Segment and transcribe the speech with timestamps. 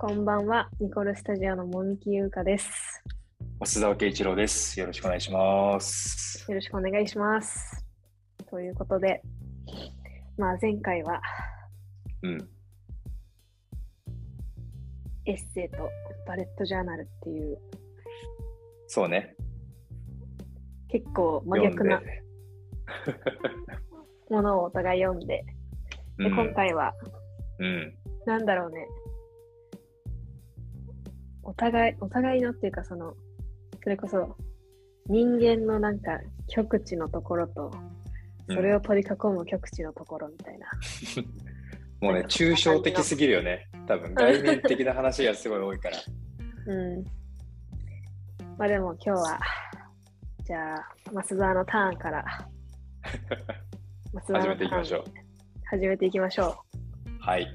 [0.00, 3.04] こんばんは、ニコルスタジオのもみきゆうかです。
[3.62, 4.80] 増田圭一郎です。
[4.80, 6.46] よろしくお願いします。
[6.48, 7.84] よろしくお願いします。
[8.48, 9.20] ということで、
[10.38, 11.20] まあ前回は
[12.22, 12.48] うん。
[15.26, 15.90] エッセイと
[16.26, 17.58] バレットジャーナルっていう
[18.86, 19.36] そうね。
[20.88, 22.00] 結構真逆な
[24.30, 25.44] ものをお互い読んで、
[26.16, 26.94] でうん今回は
[27.58, 27.94] うん。
[28.24, 28.86] なんだろうね、
[31.50, 33.14] お互い、お互いのっていうかその、
[33.82, 34.36] それこそ
[35.08, 37.72] 人間のなんか極地のところと、
[38.46, 40.68] それを取り囲む極地のところみたいな。
[42.00, 43.68] もうね、抽象的すぎるよね。
[43.88, 45.96] 多分概念的な話がすごい多いから。
[46.72, 47.04] うん。
[48.56, 49.40] まあでも今日は、
[50.44, 52.24] じゃあ、増田のターンから、
[54.32, 55.04] 始めていきましょう。
[55.64, 56.62] 始めていきましょ
[57.18, 57.48] はい。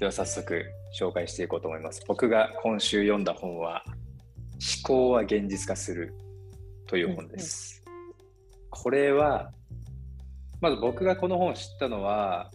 [0.00, 0.64] では早速
[0.98, 2.02] 紹介していこうと思います。
[2.06, 3.96] 僕が今週読んだ本は、思
[4.82, 6.14] 考は現実化する
[6.86, 7.82] という本です。
[8.70, 9.52] これは、
[10.60, 12.50] まず僕がこの本を知ったのは、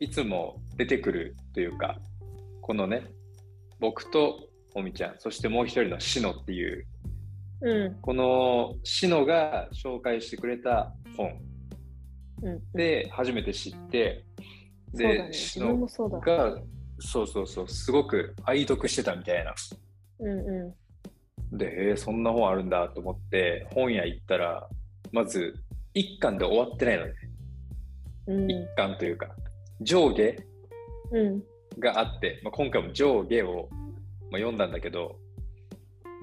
[0.00, 1.98] いつも出てくるというか、
[2.60, 3.06] このね、
[3.78, 6.86] 僕ともみちゃん、そしてもう一人のしのっていう、
[7.60, 7.70] う。
[7.70, 7.94] うん。
[8.00, 11.38] このしのが紹介してくれた本
[12.42, 12.60] うん。
[12.72, 14.24] で初めて知って、
[14.94, 16.18] で、自しのそうだ。
[16.18, 16.58] が、
[16.98, 19.54] そうそうそう、すごく愛読してたみたいな。
[20.20, 20.76] うんう
[21.52, 24.68] で、えーそんな本あるんだと思って、本屋行ったら、
[25.10, 25.54] まず、
[25.94, 27.12] 一巻で終わってないのね。
[28.28, 28.32] ん。
[28.32, 28.50] うん。
[28.50, 29.34] 一巻というか、
[29.80, 30.36] 上下
[31.10, 31.42] うん。
[31.78, 33.68] があって、まあ、今回も上下を、
[34.30, 35.18] まあ、読んだんだけど、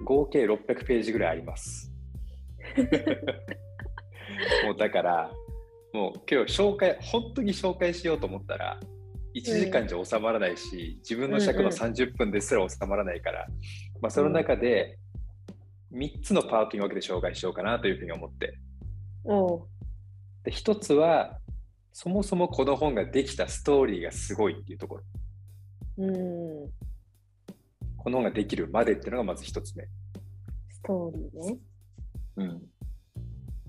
[0.03, 1.91] 合計600ページぐらいあります。
[4.65, 5.31] もうだから、
[5.93, 8.79] もう今日紹介、本当に紹介しようと思ったら、
[9.35, 13.47] 1時間じゃ収まらないし、自分の尺の30分ですら収まらないから、
[14.01, 14.97] まあ、その中で
[15.93, 18.59] 3つのパートに分けて紹介しようかなというふうに思って。
[20.43, 21.39] で、1つは、
[21.91, 25.03] そもそもこの本ができたストーリーがすごいっていうところ。
[25.97, 26.69] うん。
[27.97, 29.85] この本ができるまでっていうのがまず1つ目。
[30.69, 31.57] ストーリーね。
[32.37, 32.61] うん、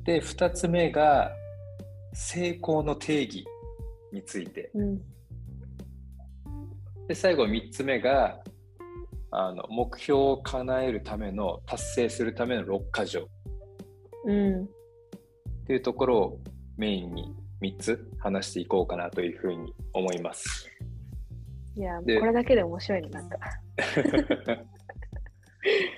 [0.04, 1.32] で2つ目が
[2.12, 3.44] 成功の定義
[4.12, 4.98] についてうん。
[7.08, 8.40] で最後3つ目が
[9.32, 13.24] あの目標を叶えるための達成するための6箇条っ
[14.26, 14.66] うん。
[15.66, 16.40] ていうところを
[16.76, 20.68] メインに3つ話していこうかなというふうに思います。
[21.76, 23.38] いや、こでれだけで面白いね、なんか。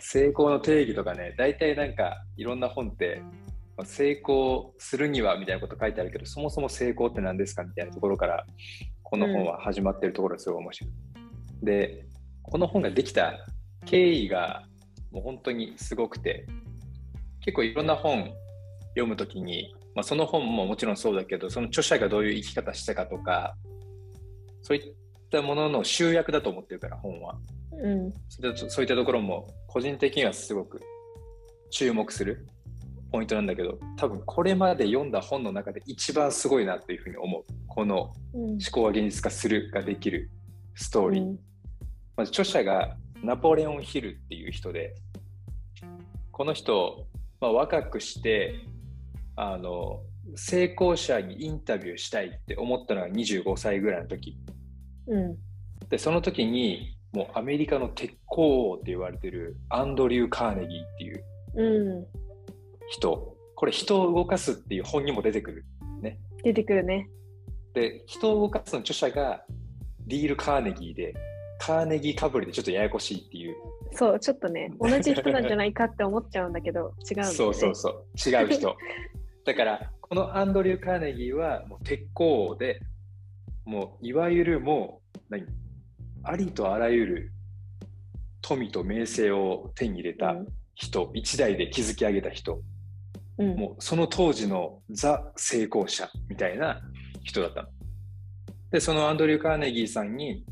[0.00, 3.41] 成功の定義とかね大体なんかいろんな本ってまあ
[3.84, 8.46] 成功するにはみたいなこと書いてあるけどそもそも成功って何ですかみたいなところから
[9.02, 10.92] この本は始まってるところがすごい面白い。
[11.64, 12.06] で
[12.42, 13.34] この本ができた
[13.84, 14.64] 経緯が
[15.10, 16.46] もう本当にすごくて
[17.40, 18.32] 結構いろんな本
[18.94, 23.54] 読むときに、まあ、その本ももちろんそうだけどその著者がどういう生き方したかとか
[24.62, 24.94] そういっ
[25.30, 27.36] たものの集約だと思ってるから本は。
[27.72, 28.12] うん。
[28.28, 30.80] そういったところも個人的にはすごく
[31.70, 32.46] 注目する
[33.12, 38.58] ポイントなんだけど多分これまで読んだ本の中で一番すごいなっていうふうに思うこのうん思。
[38.72, 40.30] 考は現実化するができる
[40.74, 41.38] ストーリー、うん
[42.16, 44.94] まず著者がナポレオン・ヒルっていう人で
[46.30, 47.06] この人、
[47.40, 48.54] まあ、若くして
[49.36, 50.00] あの
[50.36, 54.36] 成功者にインタビューしたいって思ったのが25歳ぐらいの時
[55.06, 55.36] うん。
[55.88, 61.24] でその時にもうアメリカの鉄鋼王って言われてるアンドリュー・カーネギーっていう
[61.54, 62.06] うん。
[62.92, 65.64] 人これ人を動かすっていう本にも出てくる。
[66.44, 67.08] 出てくるね。
[67.72, 69.44] で人を動かすの著者が
[70.06, 71.14] ディール・カーネギーで
[71.58, 73.56] カーネギーかぶりでちょっとややこしいっていう。
[73.92, 77.24] そう、ちょっとね、同じ人なんじゃないかって思っちゃうんだけど、 違うね。
[77.24, 78.28] そうそうそう。
[78.28, 78.76] 違う人。
[79.44, 82.80] だからこのアンドリュー・カーネギーはもう鉄鋼王で
[83.64, 85.46] もういわゆるもう何？
[86.24, 87.32] ありとあらゆる
[88.42, 90.36] 富と名声を手に入れた
[90.74, 92.60] 人、一代で築き上げた人
[93.42, 93.52] うん。
[93.52, 93.58] うん。
[93.58, 96.80] もうその当時のザ成功者みたいな
[97.22, 97.68] 人だったの。
[98.70, 100.44] でそのアンドリュー・カーネギーさんに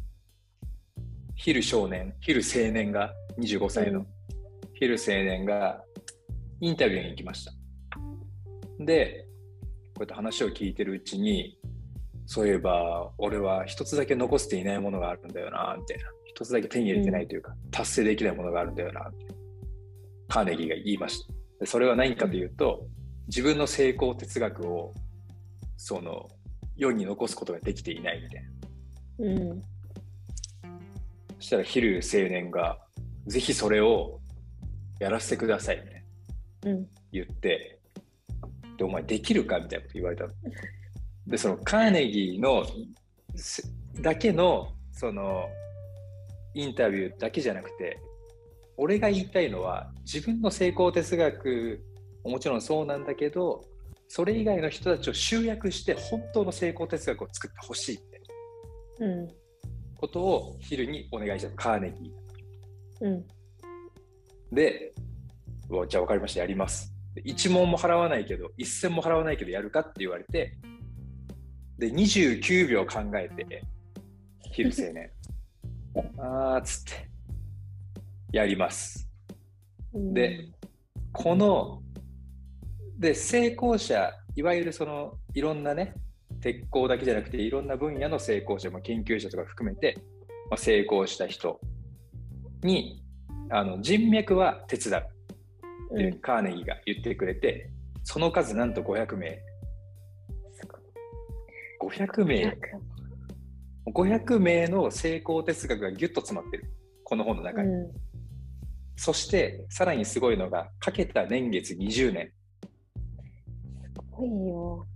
[1.37, 4.07] ヒル少年ヒル青年が25歳のうん
[4.81, 5.85] ヒル青年が
[6.61, 7.53] インタビューに行きました。
[8.79, 9.27] で
[9.95, 11.59] こうやって話を聞いてるうちに
[12.25, 19.11] そういえば俺は一つだけ残していないものがあるんだよなみたいな一つだけ手に入れてないというか、達成できないものがあるんだよな
[20.29, 21.35] カーネギーが言いました。
[21.61, 22.87] でそれは何かというと、
[23.27, 24.95] 自分の成功哲学を
[25.77, 26.29] その
[26.77, 28.51] 世に残すことができていないみたいな。
[29.19, 29.63] うん。
[31.39, 32.79] そしたらヒル青年が、
[33.27, 34.21] ぜひそれを
[34.99, 36.05] やらせてくださいね。
[36.65, 36.87] うん。
[37.13, 37.79] 言って、
[38.79, 40.33] で、お前できるかみたいなこと言われたの。
[41.29, 42.67] で、そのカーネギーの
[43.37, 43.63] せ
[44.01, 45.47] だけの、その、
[46.55, 48.01] インタビューだけじゃなくて、
[48.83, 51.85] 俺が言いたいのは、自分の成功哲学
[52.25, 53.63] ももちろんそうなんだけど、
[54.09, 58.23] それ以外の人たちを集約して本当の成功哲学を作ってほしいって
[59.01, 59.29] うん。
[59.99, 63.05] ことをヒルにお願いしたのカーネギー。
[63.05, 63.27] うん。
[64.51, 64.95] で、
[65.89, 66.91] じゃあ分かりました、やります。
[67.15, 70.57] で1問も払わないけど、1銭も払わないけどやるかって言われて、
[71.77, 73.63] で、29秒考えて、
[74.53, 75.11] ヒル青年。
[76.17, 77.10] あーっつって、
[78.33, 79.09] やります。
[79.93, 80.49] うんで、
[81.13, 81.83] この、
[82.99, 85.95] で、成功者、いわゆるその、いろんなね、
[86.41, 89.97] 鉄鋼だけじゃなくて、いろんな分野の成功者、まあ、研究者とか含めて、
[90.49, 91.61] まあ、成功した人
[92.63, 93.03] に、
[93.51, 95.03] あの人脈は手伝
[95.93, 97.71] うってカーネギーが言ってくれて、
[98.05, 99.41] その数なんと500名。
[100.53, 102.57] すごい500名、
[103.93, 106.73] 500名の成功哲学がギュッと詰まってる。
[107.05, 107.69] この本の中に。
[107.75, 107.93] う
[109.03, 112.27] そして、さらにすごいのが、かけた年月20年。
[112.27, 112.31] ん。
[113.89, 114.87] すごいよ。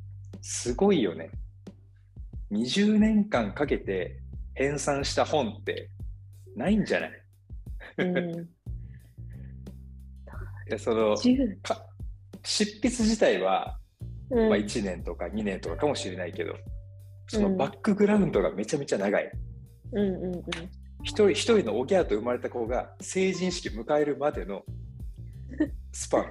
[0.43, 1.31] すごいよね。
[2.51, 4.21] 20年間かけて
[4.53, 5.89] 編纂した本って
[6.55, 7.11] ないんじゃない？
[7.97, 8.19] うん。
[10.69, 11.63] いやその10。
[11.63, 11.87] か
[12.43, 13.79] 執筆自体は、
[14.29, 14.39] うん。
[14.51, 16.55] まあ、1年とか2年とかかもしれないけど、
[17.29, 19.33] そのうんバックグラウンドがめちゃめちゃ長い。
[19.93, 20.43] うんうんうん。
[21.05, 24.65] 一人一人のおぎゃーと生まれた子が成人式迎えるまでの
[25.93, 26.27] スパン、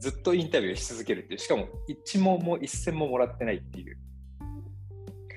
[0.00, 3.96] ずっとインタビューし続けるっていう、しかも一問も一銭ももらってないっていう、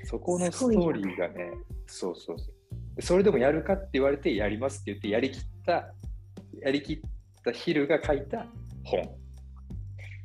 [0.05, 1.51] そこのストーリーがね、
[1.85, 2.95] そうそうそう。
[2.95, 5.93] でそれでもやるかって言われて、やりますって言って、やりきった、
[6.61, 6.99] やりきっ
[7.45, 8.47] たヒルが書いた
[8.83, 9.07] 本。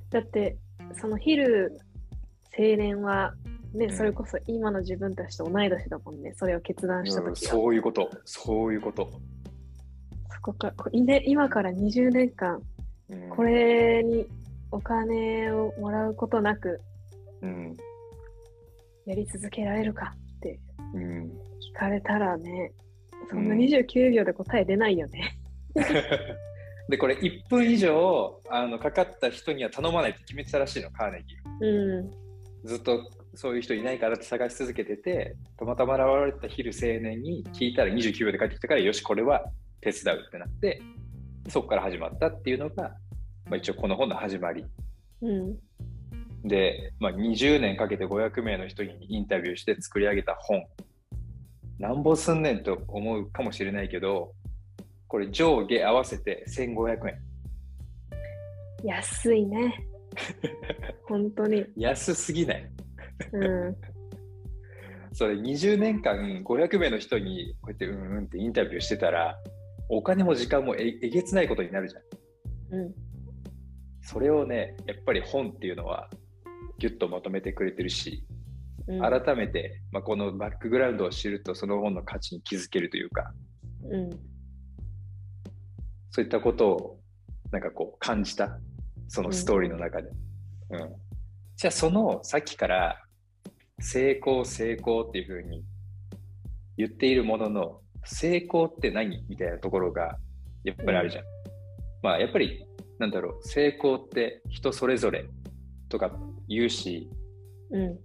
[0.08, 0.56] だって、
[0.98, 1.78] そのヒル
[2.58, 3.34] 青年は、
[3.76, 3.96] ね、うん。
[3.96, 7.36] それこそ今の自分たちと同い年だもんね、それを決断したうん。
[7.36, 9.10] そういうこと、そういうこと。
[10.30, 10.72] そこか
[11.24, 12.60] 今から20年間、
[13.08, 13.28] うん。
[13.30, 14.26] これに
[14.70, 16.80] お金をもらうことなく
[17.42, 17.76] うん。
[19.06, 20.58] やり続けられるかって
[20.94, 21.24] うん。
[21.24, 22.72] 聞かれたらね、
[23.30, 23.60] そんなうん。
[23.60, 25.38] 29秒で答え出ないよね。
[26.88, 31.98] でこれ1分以上あのかかった人には頼まないって決めてたらしいのカーネギー。
[31.98, 32.10] うん。
[32.66, 39.44] ずっとそういう人いないからって探し続けててたまたま現れたヒル青年に聞いたら29秒で帰ってきたからよしこれは
[39.80, 40.82] 手伝うってなって
[41.48, 42.94] そこから始まったっていうのが、
[43.44, 44.64] まあ、一応この本の始まり
[45.22, 45.56] うん。
[46.44, 50.64] で、まあ、20年かけて500名の人にインタビューして作り上げた本
[51.78, 54.32] なんぼすんねんと思うかもしれないけど
[55.08, 57.26] これ上下合わせて1500円
[58.84, 59.74] 安いね。
[61.08, 61.64] 本当に。
[61.76, 62.70] 安すぎない
[63.32, 63.76] うん。
[65.12, 69.38] それ20年間500名の人にこうやってうんうんってインタビューしてたら
[69.88, 72.94] お金も時間もええげつないことになるじゃんうん。
[74.02, 76.10] それをねやっぱり本っていうのは
[76.78, 78.24] ギュッとまとめてくれてるし
[78.88, 79.00] うん。
[79.00, 83.32] 改めて、まあ、このバックグラウンドを知るとその本の価値に気づけるというか
[83.90, 84.10] うん。
[86.10, 87.00] そういったことを
[87.52, 88.58] なんかこう感じた
[89.08, 90.10] そのストーリーの中で、
[90.70, 91.06] うん
[91.56, 93.02] じゃあそのさっきから
[93.80, 95.64] 成功成功っていうふうに
[96.76, 100.16] 言っているものの成功って何みたいなところが
[100.64, 101.24] やっぱりあるじゃん、
[102.02, 102.66] まあやっぱり
[102.98, 105.26] なんだろう成功って人それぞれ
[105.88, 106.10] とか
[106.48, 107.10] 言うし
[107.70, 107.98] うん。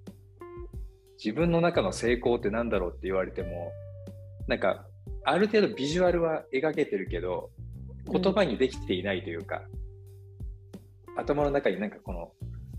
[1.24, 3.72] 自分の中の成功って何だろうって言われても
[4.48, 4.88] なんか
[5.24, 7.52] ある程度ビジュアルは描けてるけど
[8.12, 9.62] 言葉にできていないというか、
[11.16, 12.32] 頭の中になんかこの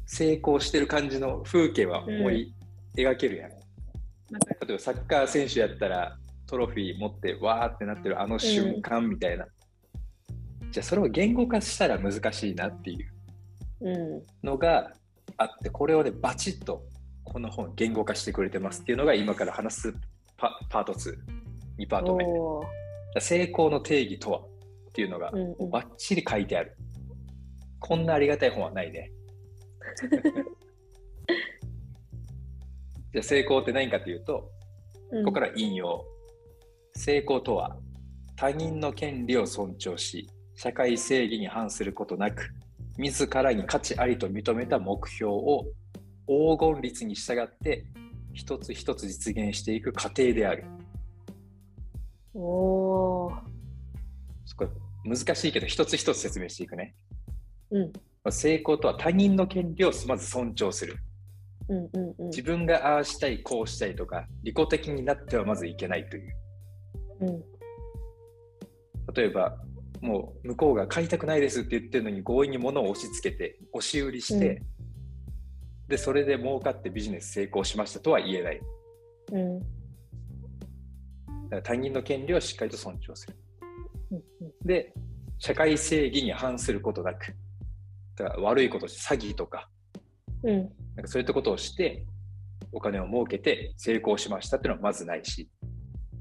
[0.07, 2.53] 成功してる感じの風景は思い
[2.97, 3.57] 描けるやん、例
[4.69, 9.47] えばサッカー選手やったらトロフィー持ってわーってなってるあの瞬間みたいな、
[10.71, 13.13] じゃあそれを言語化したら難しいなっていう
[13.83, 14.23] うん。
[14.43, 14.93] のが
[15.37, 16.85] あってこれをねバチッと
[17.25, 19.95] この本言語化してくれてますっていうのが今から話す
[20.37, 22.25] パパート22パート目。
[23.21, 24.43] 成功の定義とはっ
[24.93, 25.71] ていうのがうんうん。
[25.71, 26.77] バッチリ書いてある。
[27.81, 29.11] こんなありがたい本はないね
[33.13, 34.51] じゃあ成功って何かというと
[35.11, 36.05] うんここから引用
[36.95, 37.77] 成功とは
[38.37, 42.51] 他人の権利を尊重し社会正義に反することなく
[42.99, 45.65] 自らに価値ありと認めた目標を
[46.27, 47.85] 黄金律に従って
[48.33, 50.65] 一つ一つ実現していく過程である
[52.35, 53.35] おー。
[54.47, 54.69] そこ
[55.05, 56.95] 難しいけど、一つ一つ説明していくね。
[57.71, 57.93] うん。
[58.31, 60.97] 成功とは他人の権利をまず尊重する。
[61.69, 62.27] うんうんうん。
[62.29, 66.37] 自分がああしたい、こうしたいとか、利己的になってはまずいけないという。
[67.21, 67.45] うん。
[69.15, 69.59] 例えば、
[70.01, 74.63] もう向こうが買いたくないですって言ってるのに強引に物を押し付けて、押し売りして、
[75.89, 78.61] うで、それで儲かってビジネス成功しましたとは言えない。
[79.33, 79.59] うん。
[79.61, 83.37] だから他人の権利をしっかりと尊重する。
[84.13, 84.23] うん
[84.65, 84.93] で、
[85.39, 87.35] 社会正義に反することなく、
[88.17, 89.69] だから悪いこと詐欺とか、
[90.45, 90.57] うん。
[90.57, 90.69] なん
[91.03, 92.05] かそういったことをして、
[92.73, 95.49] お金を儲けて成功しましたっていうのはまずないし、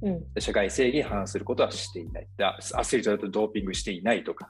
[0.01, 0.33] うん。
[0.33, 2.27] で社会正義に反することはしていない。
[2.37, 4.49] でアアスリートだとドーピングしていないとか、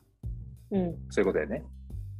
[0.71, 0.95] うん。
[1.09, 1.63] そういうことだよね。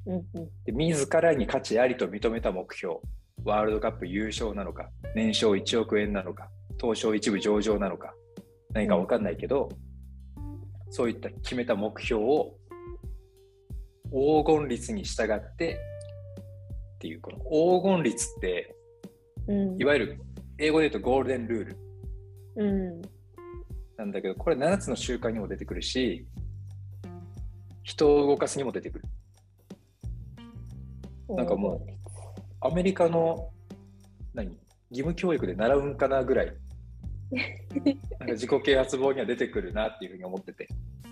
[0.06, 0.16] うん。
[0.16, 0.50] うん。
[0.66, 2.96] で自らに価値ありと認めた目標、
[3.44, 8.14] ワールドカップ優勝なのか、年商1億円なのか、東証一部上場なのか、
[8.74, 9.70] 何か分かんないけど、
[10.90, 12.56] そういった決めた目標を
[14.12, 15.80] 黄金率に従って
[17.02, 17.38] っていう、この
[17.82, 18.76] 黄金率って、
[19.48, 19.82] うん。
[19.82, 20.22] いわゆる
[20.60, 21.78] 英語で言うとゴールデンルール。
[22.58, 23.02] うん。
[23.98, 26.28] なんだけど、これ7つの習慣にも出てくるし、
[27.82, 29.06] 人を動かすにも出てくる。
[31.30, 31.82] なんかも
[32.60, 33.50] アメリカの
[34.36, 34.50] 何？
[34.92, 36.54] 義務教育で習うんかなぐらい。
[38.20, 40.68] なんか自己啓発本には出てくるなっていうふうに思ってて。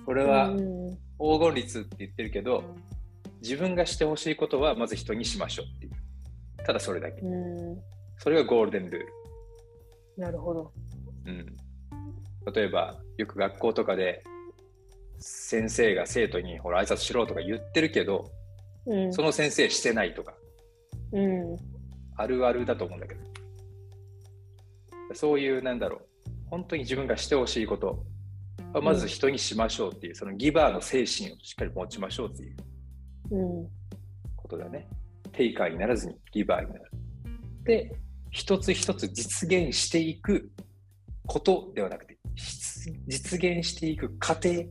[0.05, 0.91] これはうん。
[1.17, 2.63] 黄金率って言ってるけど
[3.41, 5.91] 自分がしてほしいことはまず人にしましょうっていう
[6.65, 7.79] ただそれだけうん。
[8.17, 9.07] それがゴールデンルール、
[10.17, 10.73] なるほど。
[11.25, 11.45] うん、
[12.53, 14.23] 例えばよく学校とかで
[15.19, 18.29] 先生が生徒にほら挨拶しろとか言ってるけど
[18.85, 19.13] うん。
[19.13, 20.33] その先生してないとか
[21.13, 21.55] うん。
[22.17, 23.21] あるあるだと思うんだけど
[25.13, 28.03] そういうなんだろう本当に自分がしてほしいこと
[28.73, 32.68] はまず人にしましょうっていう、そのギバーの精神をしっかり持ちましょうっていううん。
[34.35, 34.87] ことだね
[35.31, 36.91] テイカーにならずにギバーになる
[37.63, 37.91] で
[38.31, 40.51] 一つ一つ実現していく
[41.25, 44.65] ことではなくて実実現していく過程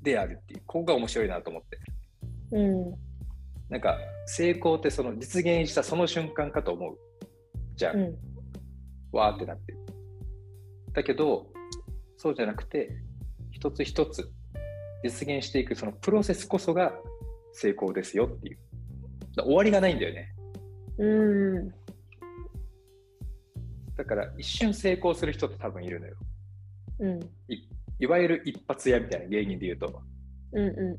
[0.00, 1.78] であるっていうここが面白いなと思って
[2.52, 2.94] うん。
[3.68, 6.98] なんか成功ってその実現したその瞬間かと思う
[7.76, 8.16] じゃあ、うん。
[9.12, 9.78] わーってなってる。
[10.92, 11.46] だけど、
[12.18, 12.90] そうじゃなくて、
[13.50, 14.30] 一つ一つ
[15.02, 16.92] 実現していくそのプロセスこそが
[17.52, 18.58] 成功ですよっていう。
[19.36, 20.34] だ終わりがないんだよね。
[20.98, 21.70] うん。
[23.96, 26.14] だから一瞬成功する人って多分いるのよ。
[27.00, 27.20] うん。
[27.48, 27.68] い
[28.00, 30.02] いわゆる一発屋みたいな芸人で言うと。
[30.52, 30.66] うん。
[30.66, 30.98] う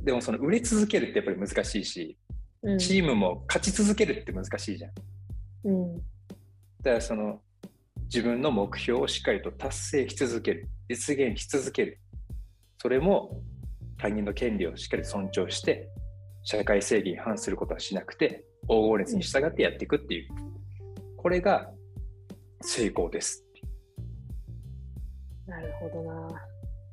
[0.00, 0.04] ん。
[0.04, 2.18] でもその売れ続けるってやっぱり難しいし、
[2.62, 2.78] うん。
[2.78, 4.94] チームも勝ち続けるって難しいじゃん。
[4.94, 5.02] だ
[5.64, 5.98] うん。
[6.82, 7.40] からその
[8.04, 11.98] 自分の目標をしっかりと達成し続ける、実現し続ける。
[12.78, 13.40] それも
[14.04, 15.88] 他人の権利をしっかり尊重して、
[16.42, 20.28] 社会正義に反することはしなくて、黄金列に従ってやっていくっていう。
[21.16, 21.70] これが
[22.60, 23.46] 成功です。
[25.46, 26.12] なるほどな。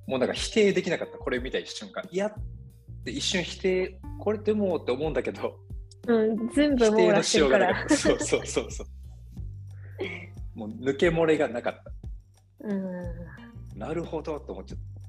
[0.08, 2.02] もうなんか否定できなかった、これ見た瞬間。
[2.10, 2.34] いやっ
[3.04, 5.60] て一瞬否定、これでもって思うんだけど、
[6.08, 6.50] うん。
[6.52, 7.90] 全部否定網羅してのしようがるから。
[7.90, 8.88] そうそうそうそう。
[10.58, 11.92] もう抜け漏れがなかった。
[12.70, 13.78] うん。
[13.78, 15.01] なるほどと思っちゃっすごいね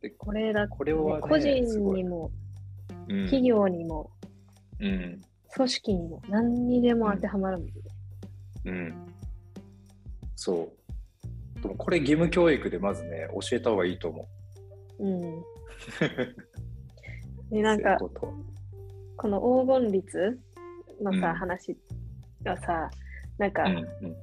[0.00, 0.68] でこれだた。
[0.68, 2.30] これは、ね、個人にも、
[3.08, 4.10] うん企業にも、
[4.78, 5.20] うん
[5.52, 7.72] 組織にも、何にでも当てはまるもんね。
[8.64, 9.06] うん。
[10.36, 10.72] そ
[11.58, 11.62] う。
[11.62, 14.28] でもこれ義務教育でまずね、教えた方がいいと思
[15.00, 15.06] う。
[15.06, 15.20] うん。
[17.50, 20.40] で、なんかこの黄金率
[21.02, 21.76] のさ、うん話
[22.42, 22.90] がさ、
[23.38, 24.16] なんか、うんうん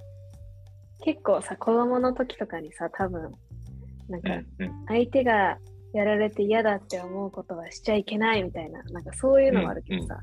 [1.02, 3.32] 結構さ、子供の時とかにさ、多分、
[4.10, 5.58] なんか、うんうん相手が
[5.94, 10.20] やられて嫌だって思うことはしちゃいけないみたいな、なんかそういうのもあるけどさ、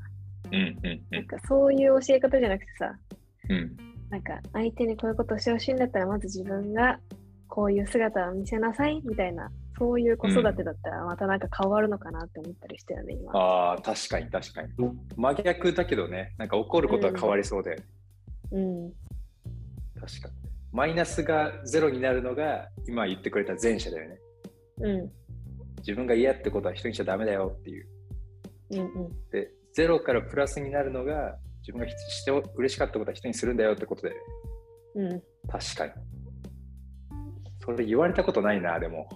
[0.51, 2.93] うんうんなんかそういう教え方じゃなくてさ、
[3.49, 3.77] うん
[4.09, 6.99] なんか相手にこういうことをしてほしいんだったら、まず自分が
[7.47, 13.31] こういう姿を見せなさいみたいな、そういう子育てだったらまたなんか変わるのかなって思ったりしたよね、今。
[13.33, 14.69] ああ、確かに確かに。
[15.17, 17.81] 真逆だけどね、なんか起こることは変わりそうで、
[18.51, 18.91] うん。
[19.99, 20.54] 確かに。
[20.75, 24.19] マイナスがゼロになるのが今言ってくれた前者だよね。
[24.81, 25.11] うん。
[25.77, 27.87] 自分が嫌ってことは人にしちゃダメだよっていう。
[28.71, 29.09] うんうん。
[29.31, 34.15] で、ゼロからプラスになるのが自分がして嬉しかったことは人にするんだよってことで、
[34.95, 35.23] うん。
[35.47, 35.93] 確かに。
[37.63, 39.07] それ言われたことないな、でも。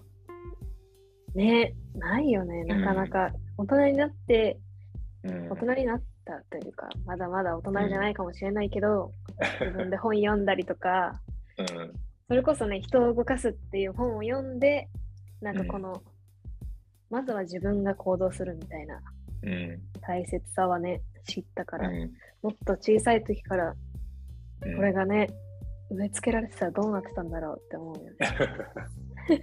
[1.36, 3.34] ねないよね、なかなか。
[3.58, 4.58] 大人になって、
[5.26, 9.12] うん大人になったというか、まだまだ大人じゃないかもしれないけど、
[9.60, 11.22] 自分で本読んだりとか、
[11.60, 11.94] うん
[12.30, 14.88] それこそね、人を動かすっていう本を読んで、
[15.42, 16.04] なんかこの、
[17.10, 19.02] まずは自分が行動するみたいな
[19.42, 19.80] うん。
[20.02, 22.12] 大切さはね、知ったから、うん。
[22.44, 23.74] もっと小さい時から
[24.62, 25.28] うんこれがね、
[25.90, 28.18] 植え付けられてたらどうなってたんだろうって思うよね。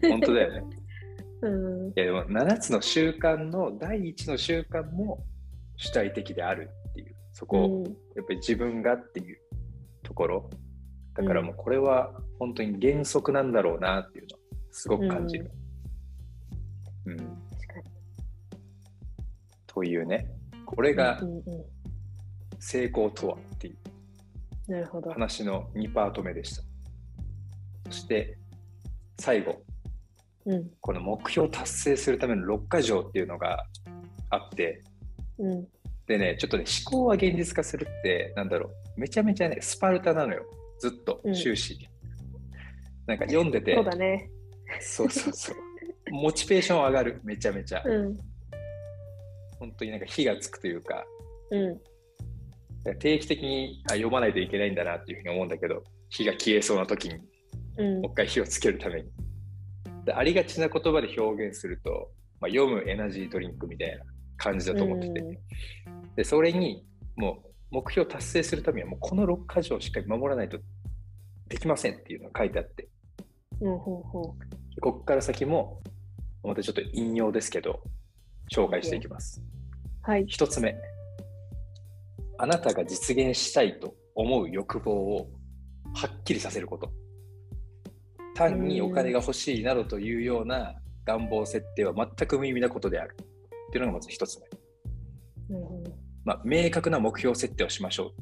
[0.08, 0.76] 本当だよね。
[1.42, 1.88] うん。
[1.88, 5.24] いやでも7つの習慣の第1の習慣も
[5.76, 7.94] 主体的であるっていう、そこをうんやっ
[8.26, 9.38] ぱり自分がっていう
[10.02, 10.50] ところ。
[11.16, 15.50] だからもうこれは本当に原則なんだろうなっていうのをすごく感じる。
[17.06, 17.16] うん。
[17.16, 17.34] 確か
[19.66, 20.26] というね、
[20.64, 20.96] これに。
[20.96, 21.42] がうんうん
[22.58, 23.76] 成功とはっていう。
[25.12, 26.62] 話の2パート目でした。
[27.86, 28.36] そして
[29.18, 29.62] 最後、
[30.46, 30.70] うん。
[30.80, 33.64] この目標を達成するための6か条っていうのが
[34.30, 34.82] あって、
[35.38, 35.66] うん。
[36.06, 40.44] でね、ちょっとね、思考は現実化するって、なんだろう、めちゃめちゃね、スパルタなのよ。
[40.78, 41.88] ずっとうん終始。
[43.06, 44.30] なんか読んでて、そうだね。
[44.80, 45.56] そうそうそう。
[46.10, 47.82] モチベーション上がる、めちゃめちゃ。
[47.84, 48.16] うん。
[49.58, 51.04] 本当になんか火がつくというか、
[51.50, 51.80] うん。
[52.98, 59.10] 定期的にあ読まないといけないんだなっていうふうに思うんだけど、火が消えそうな時に、うんもう一回火をつけるために。
[60.04, 64.04] でありがちな言葉で表現すると、まあ、読むエナジードリンクみたいな
[64.36, 65.40] 感じだと思ってて、
[66.16, 70.58] でそれにもう目標を達成するためにはもうこの6箇条をしっかり守らないと
[71.48, 72.88] できませんっていうのが書いてあって
[73.60, 73.72] うん。
[73.72, 73.78] うん。
[73.78, 74.34] ほうほ
[74.80, 75.80] ここから先も
[76.42, 77.82] またちょっと引用ですけど
[78.52, 79.42] 紹介していきます。
[80.06, 80.10] う。
[80.10, 80.24] はい。
[80.26, 80.76] 一つ目
[82.38, 85.28] あなたが実現したいと思う欲望を
[85.94, 86.90] はっきりさせること
[88.34, 90.74] 単にお金が欲しいなどというような
[91.06, 93.16] 願望設定は全く無意味なことである
[93.68, 94.46] っていうのがまず一つ目。
[96.26, 98.12] まあ、明確な目標設定をしましょ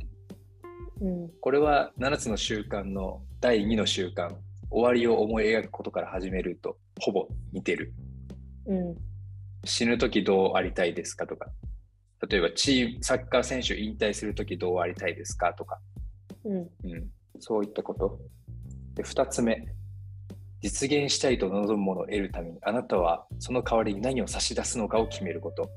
[1.00, 1.06] う。
[1.06, 1.30] うん。
[1.40, 4.28] これは7つの習慣の第2の習慣
[4.70, 7.94] 終わりを思い描くことから始めるとほぼ似てる。
[8.66, 8.96] うん。
[9.64, 11.46] 死ぬ時どうありたいですかとか。
[12.28, 15.78] 例えばチームサッカー選手引退する時どうありたいですかとか、
[16.44, 16.56] うん。
[16.58, 16.68] うん、
[17.40, 18.18] そういったこと。
[18.96, 19.66] で2つ目。
[20.60, 25.70] 実現したいと望むものを得るためにあなたはその代わりに何を差し出すのかを決めること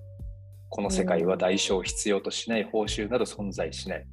[0.70, 4.06] この世界は代償を必要としない報酬など存在しない。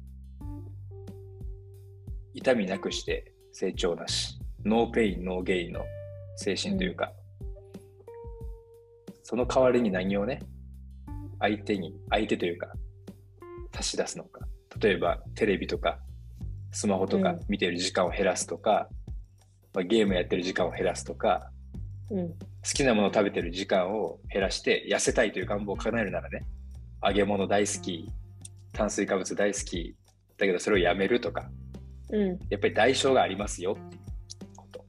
[2.33, 5.85] 痛みなくして成長なし no pain no gain の
[6.37, 7.11] 精神というか、
[9.23, 10.39] その代わりに何をね
[11.39, 12.67] 相手に相手というか
[13.77, 14.45] 足し出すのか。
[14.79, 15.99] 例えばテレビとか
[16.71, 17.39] スマホとかうん。
[17.47, 18.89] 見てる時間を減らすとか、
[19.73, 21.49] まあ、ゲームやってる時間を減らすとか
[22.11, 22.29] うん。
[22.29, 22.35] 好
[22.73, 26.45] きなものを食べてる時間を減らして痩せたいという願望を叶えるならね
[27.03, 28.09] 揚げ物大好き
[28.73, 29.95] 炭水化物大好き
[30.37, 31.49] だけどそれをやめるとか
[32.11, 32.39] うん。
[32.49, 34.85] やっぱり代償がありますよっていうこと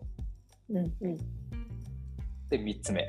[0.71, 0.77] うん。
[1.01, 1.17] うん。
[2.49, 3.07] で3つ目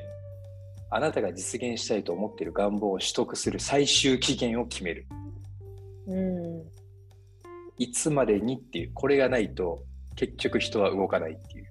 [0.90, 5.06] あなたが実現したいと思っている願望を取得する最終期限を決める
[6.06, 6.62] うん。
[7.78, 9.84] いつまでにっていうこれがないと
[10.16, 11.67] 結局人は動かないっていう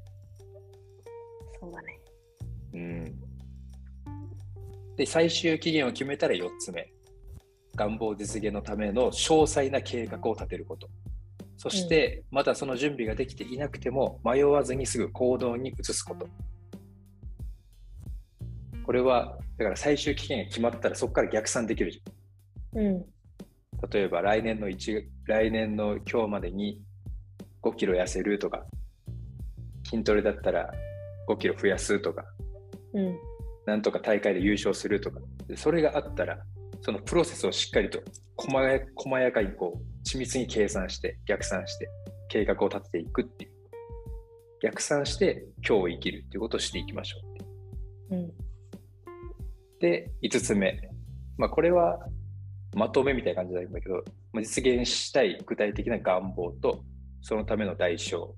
[4.97, 6.91] で最終期限を決めたら4つ目。
[7.75, 10.89] 願望実現のための詳細な計画を立てること。
[11.57, 16.27] そして、まだその準備ができていなくても迷わずにすぐ行動に移すこと。
[18.83, 22.81] これはだから最終期限が決まったらそこから逆算できるじゃん。
[22.81, 23.05] うん。
[23.91, 26.81] 例えば来年の1来年の今日までに
[27.61, 28.65] 5キロ痩せるとか
[29.83, 30.71] 筋トレだったら
[31.27, 32.23] 5キロ増やすとか。
[32.93, 33.17] うん。
[33.67, 35.19] なんとか大会で優勝するとか。
[35.45, 36.39] でそれがあったら
[36.81, 37.99] そのプロセスをしっかりと
[38.37, 41.89] 細や細やかにこう緻密に計算して逆算して
[42.29, 43.51] 計画を立てていくっていう。
[44.63, 47.17] 逆算して今日を生きるっていうことをしていきましょ
[48.11, 48.15] う。
[48.15, 48.31] うん。
[49.79, 50.79] で5つ目、
[51.37, 51.99] まあ、これは
[52.73, 56.83] まとめみたいな感じなんだけど、まあ、実現したい具体的な願望と
[57.21, 58.29] そのための代償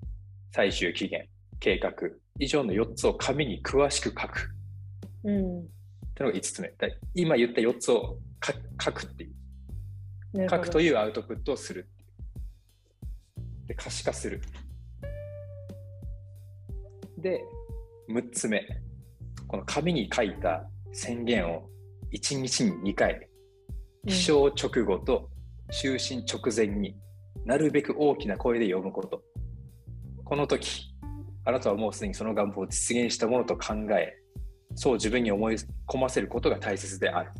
[0.52, 1.28] 最終期限
[1.60, 1.92] 計画。
[2.38, 4.54] 以上の4つを紙に詳しく書く
[5.24, 5.60] うん。
[5.60, 5.64] っ
[6.14, 6.68] てのが5つ目。
[6.68, 8.52] だ今言った4つを書
[8.82, 10.48] 書くっていう。
[10.48, 11.88] 書くというアウトプットをする
[13.66, 14.40] で可視化する。
[17.18, 17.42] で
[18.08, 18.66] 6つ目。
[19.46, 21.68] この紙に書いた宣言を
[22.12, 23.28] 1日に2回
[24.06, 25.28] 起床直後と
[25.72, 26.96] 就寝直前に
[27.44, 29.22] なるべく大きな声で読むこと。
[30.24, 30.94] この時
[31.44, 34.19] あなたはもうすでにその願望を実現したものと考え
[34.74, 35.56] そう自分に思い
[35.86, 37.30] 込ませることが大切である。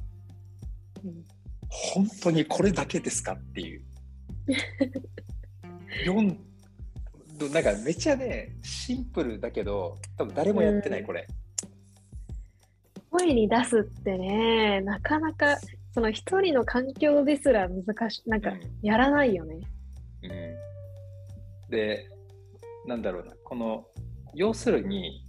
[1.04, 1.24] うん
[1.70, 3.82] 本当にこれだけですかっていう。
[6.04, 6.36] 読ん
[7.38, 11.06] どなんかめちゃね、シンプルだけど、多分誰もやってない、うん。
[11.06, 11.26] これ。
[13.10, 15.58] 声に出すってね、なかなか、
[15.92, 19.56] その一人の環境ですら難しい、なんかうんやらないよね。
[20.22, 22.08] うん、で、
[22.86, 23.86] なんだろうな、この、
[24.34, 25.24] 要するに、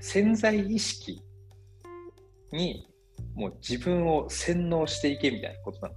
[0.00, 1.22] 潜在意識
[2.52, 2.88] に
[3.34, 5.94] もう自分を洗脳していけみたいなことなの。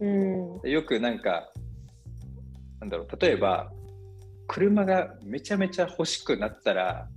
[0.00, 0.60] うん。
[0.62, 1.52] でよくなんか、
[2.80, 3.72] なんだろう、例えば、
[4.48, 7.08] 車がめちゃめちゃ欲しくなったら、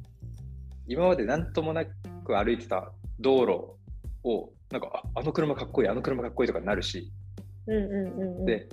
[0.88, 3.76] 今まで何ともなく歩いてた道路
[4.24, 7.12] を、なんか、ああの車かっこいい、あの車かっこいいとかなるし、
[7.67, 8.45] うんうんうんうん。
[8.45, 8.69] で、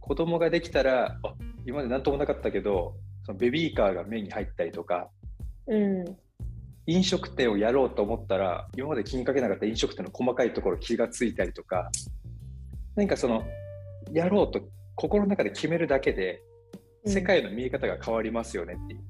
[0.00, 5.08] 子供ができたら、あ今まで何ともなかったけど、そのベビーカーが目に入ったりとか、
[5.66, 6.04] うん。
[6.86, 11.90] 飲食店をやろうと思ったら、今まで気にかけなかった飲食店の細かいところ気がついたりとか、
[12.94, 13.44] 何かその、
[14.12, 14.60] やろうと
[14.94, 16.42] 心の中で決めるだけで、
[17.06, 19.00] 世界の見え方が変わりますよねっていう。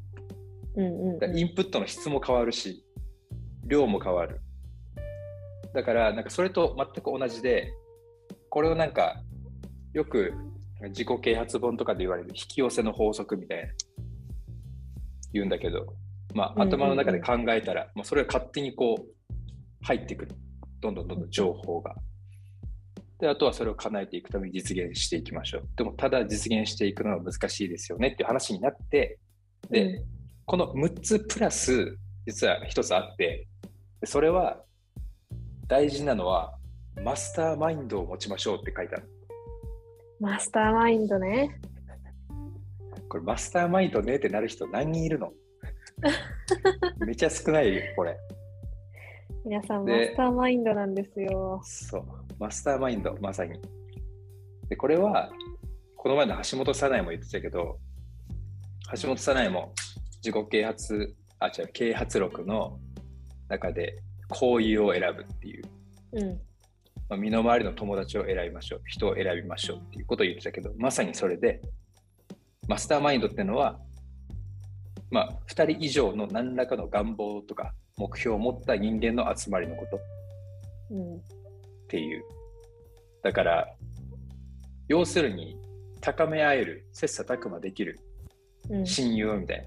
[0.77, 2.85] うんうんインプットの質も変わるし、
[3.67, 4.41] 量も変わる。
[5.73, 7.73] だから、なんかそれと全く同じで、
[8.51, 9.21] これをなんか、
[9.93, 10.33] よく
[10.89, 13.69] 自己啓発本とかで言われる引き寄せの法則みたいな
[15.33, 15.87] 言うんだけど、
[16.35, 19.35] まあ、頭の中で考えたら、まあ、それが勝手にこう
[19.83, 20.33] 入ってくる。
[20.81, 21.95] どんどんどんどん情報が。
[23.19, 25.69] で、あとはそれを叶えていくために実現していきましょう。
[25.77, 29.19] でも、ただ実現していくのは難しいですよねっていう話になって、
[29.71, 30.05] で、うん
[30.47, 33.47] この6つプラス、実は1つあって、
[34.03, 34.63] でそれは
[35.67, 36.59] 大事なのは、
[37.03, 39.09] マスターマインドを持ちましょうって書いてある。
[40.21, 41.59] マスターマインドね。
[43.09, 45.33] これ、マスターマインドねってなる人何人いるの？
[47.07, 48.17] めちゃ少ないよ、これ。
[49.45, 51.61] 皆さん、マでスターマインドなんですよ。
[51.65, 52.05] そう、
[52.39, 53.61] マスターマインド、まさに。
[54.69, 55.31] で、これは、
[55.97, 57.79] この前の橋本早苗も言ってたけど、
[59.01, 59.73] 橋本早苗も
[60.23, 62.79] 自己啓発、あ、違う、啓発録の
[63.49, 63.99] 中で、
[64.31, 65.65] 交友を選ぶっていう、
[66.13, 66.41] うん。
[67.09, 71.61] まあ、身の回りの友達を選びましょう、人を選びましょうっていうことを言ってたけど、まさにそれで、
[72.67, 73.79] マスターマインドっていうのは、
[75.15, 80.01] まあ、2人以上の何らかの願望とか目標を持った人間の集まりのこと。
[80.91, 81.17] うん。
[81.19, 81.21] っ
[81.87, 82.25] ていう。
[83.23, 83.77] だから、
[84.89, 85.57] 要するに、
[86.01, 88.01] 高め合える、切磋琢磨できる
[88.69, 88.85] うん。
[88.85, 89.65] 親友みたい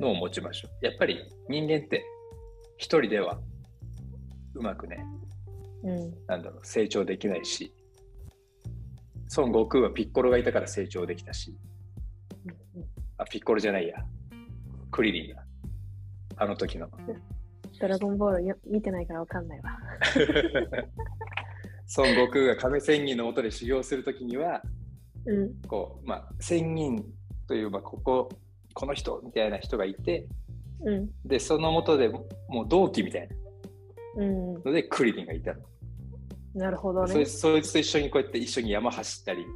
[0.00, 0.86] なのを持ちましょう。
[0.86, 2.02] やっぱり人間って
[2.78, 3.38] 一人では
[4.54, 5.04] うまくね、
[5.82, 6.26] うん。
[6.26, 7.70] なんだろう、成長できないし、
[9.36, 11.54] 孫悟空はピッコロがいたから成長できたし、
[13.18, 13.98] あ、ピッコロじゃないや、
[14.90, 15.44] クリリンだ。
[16.36, 16.88] あの時の。
[17.80, 19.78] ドラゴンボールよ見てないからわかんないわ。
[21.96, 24.62] 孫悟空が亀仙人のもとで修行するときには、
[25.24, 25.54] うん。
[25.66, 27.04] こう、まあ、仙人
[27.46, 28.28] という、まあ、ここ、
[28.74, 30.26] この人みたいな人がいて、
[30.84, 31.10] うん。
[31.24, 32.26] で、そのもとでも
[32.64, 33.28] う同期みたい
[34.16, 34.54] うん。
[34.54, 35.60] なので、クリリンがいたの。
[36.54, 37.26] なるほどねそい。
[37.26, 39.46] そいつと一緒にこうやって一緒に山走ったり、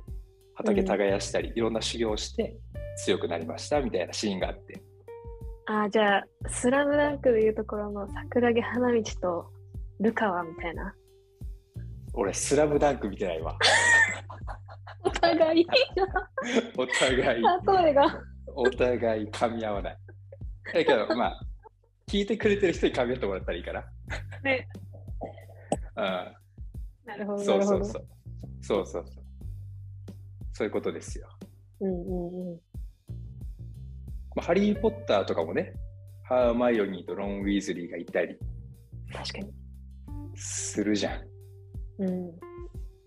[0.55, 2.57] 畑耕したり、いろんな修行をして
[2.97, 4.83] 強くなりましたみたいなシーンがあって。
[5.67, 9.51] あ、じゃあ、スラムダンクでいうところの桜木花道と
[10.01, 10.95] ルカワみたいな。
[12.15, 13.57] 俺、スラムダンク見てないわ。
[15.03, 15.67] お互い、
[16.77, 17.45] お互い。
[18.55, 19.99] お互い噛み合わない。
[20.73, 21.41] だけど、まあ、
[22.09, 23.85] 聞いてくれてる人に噛み合ってもらったらいいかな。
[24.43, 24.69] ね。
[25.97, 26.05] うん。
[27.05, 27.59] なるほど、そ。
[27.59, 28.07] うそうそう。
[28.61, 29.25] そうそうそう。
[30.53, 31.29] そういうことですよ。
[31.81, 32.61] うんうんうん。
[34.35, 35.75] まあ、ハリー・ポッターとかもね、
[36.25, 38.37] ハーマイオニーとロン・ウィーズリーがいたり
[39.13, 39.53] 確かに。
[40.35, 41.17] するじゃ
[41.99, 42.03] ん。
[42.05, 42.33] うん。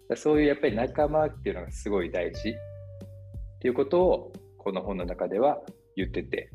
[0.09, 2.53] らそういうやっぱり仲間っていうのがすごい大事っ
[3.59, 5.59] ていうことをこの本の中では
[5.95, 6.51] 言ってて、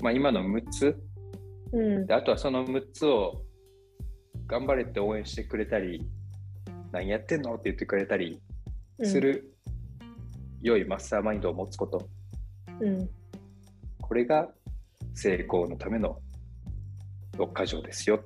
[0.00, 0.96] まあ、今の6つ
[1.72, 2.14] うんで。
[2.14, 3.42] あとはその6つを
[4.46, 6.06] 頑張れって応援してくれたり
[6.92, 8.40] 何やってんのって言ってくれたり
[9.02, 9.54] する
[10.62, 12.08] 良いマスターマインドを持つこと
[12.80, 13.10] うん。
[14.14, 14.48] これが
[15.12, 16.20] 成功のための
[17.36, 18.22] 6箇条ですよ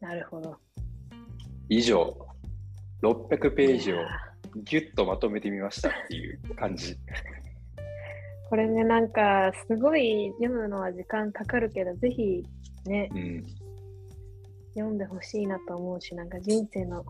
[0.00, 0.56] なるほど。
[1.68, 2.12] 以上
[3.00, 4.04] 600ページをいや
[4.64, 6.96] ギュッとまとめてみましたっていう感じ。
[8.50, 12.44] これね、なんか、すごい読むのは時間かかるけど、ぜひ
[12.84, 13.46] ね、うん。
[14.74, 17.04] 読んでほしいなと思うし、なんか人生の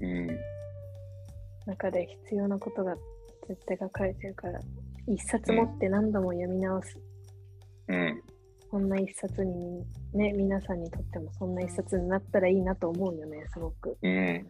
[0.00, 0.28] うん。
[1.66, 2.96] 中で必要なことが
[3.46, 4.58] 絶対書かれてるから、
[5.06, 6.98] 一冊持って何度も読み直す。
[7.88, 8.22] うん。
[8.70, 9.84] こんな一冊に、
[10.14, 13.98] ね、皆さんにとってもそんな一冊になったらいいなと思うよね、すごく。
[14.02, 14.46] うん。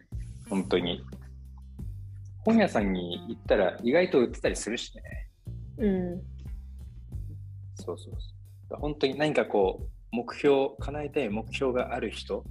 [0.49, 1.01] 本当に。
[2.45, 5.03] 本屋さんに行ったら意外と売ってたりするしね。
[5.77, 6.21] うん。
[7.75, 8.13] そうそう
[8.69, 8.79] そう。
[8.79, 12.43] 本当に何かこう、目標、叶えたい目標がある人、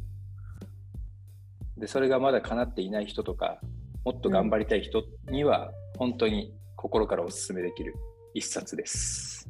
[1.76, 3.60] で、それがまだ叶っていない人とか、
[4.04, 7.94] もっと頑張りたい人には、本当に心からお勧めできる
[8.34, 9.48] 一冊です。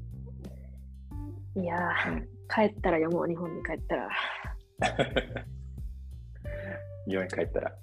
[1.56, 4.10] いやー、うん帰ったら読もう、日本に帰ったら。
[7.08, 7.74] 日本に帰ったら、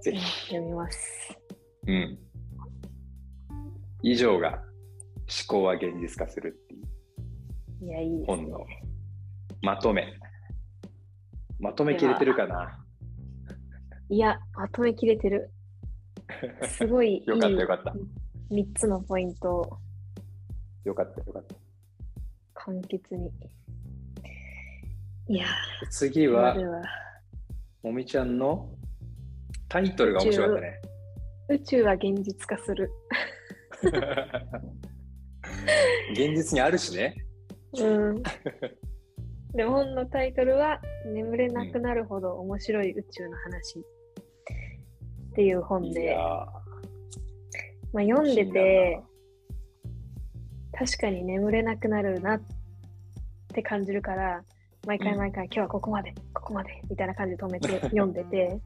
[0.00, 0.46] ぜひ。
[0.46, 1.38] 読みます。
[1.86, 2.18] うん。
[4.00, 4.62] 以上が思
[5.48, 6.84] 考は現実化するっていう
[7.84, 8.24] いや、いいね。
[8.26, 8.64] 本の
[9.60, 10.18] まとめ。
[11.60, 12.82] まとめきれてるかな？
[14.08, 15.50] いや、まとめきれてる。
[16.62, 17.94] すごいいいよかったよかった。
[18.50, 19.78] 3つのポイントを
[20.84, 21.54] よかったよかった。
[22.54, 23.30] 簡潔に。
[25.28, 26.56] いやー、次は
[27.82, 28.70] もみちゃんの
[29.68, 30.80] タイトルが面白かったね。
[31.48, 32.90] 宇宙は現実化する。
[36.12, 37.14] 現実にあるしね。
[37.78, 38.22] うん。
[39.52, 43.82] で、本のタイトルは、眠れなくなるほど面白い宇宙の話っ
[45.34, 46.46] ていう本で、いや
[47.94, 49.00] まあ、読んでてる、
[50.72, 52.40] 確かに眠れなくなるなっ
[53.54, 54.42] て感じるから、
[54.84, 58.58] 毎回毎回、今日はここまで、ここまで、みたいな感じで止めて 読んでて、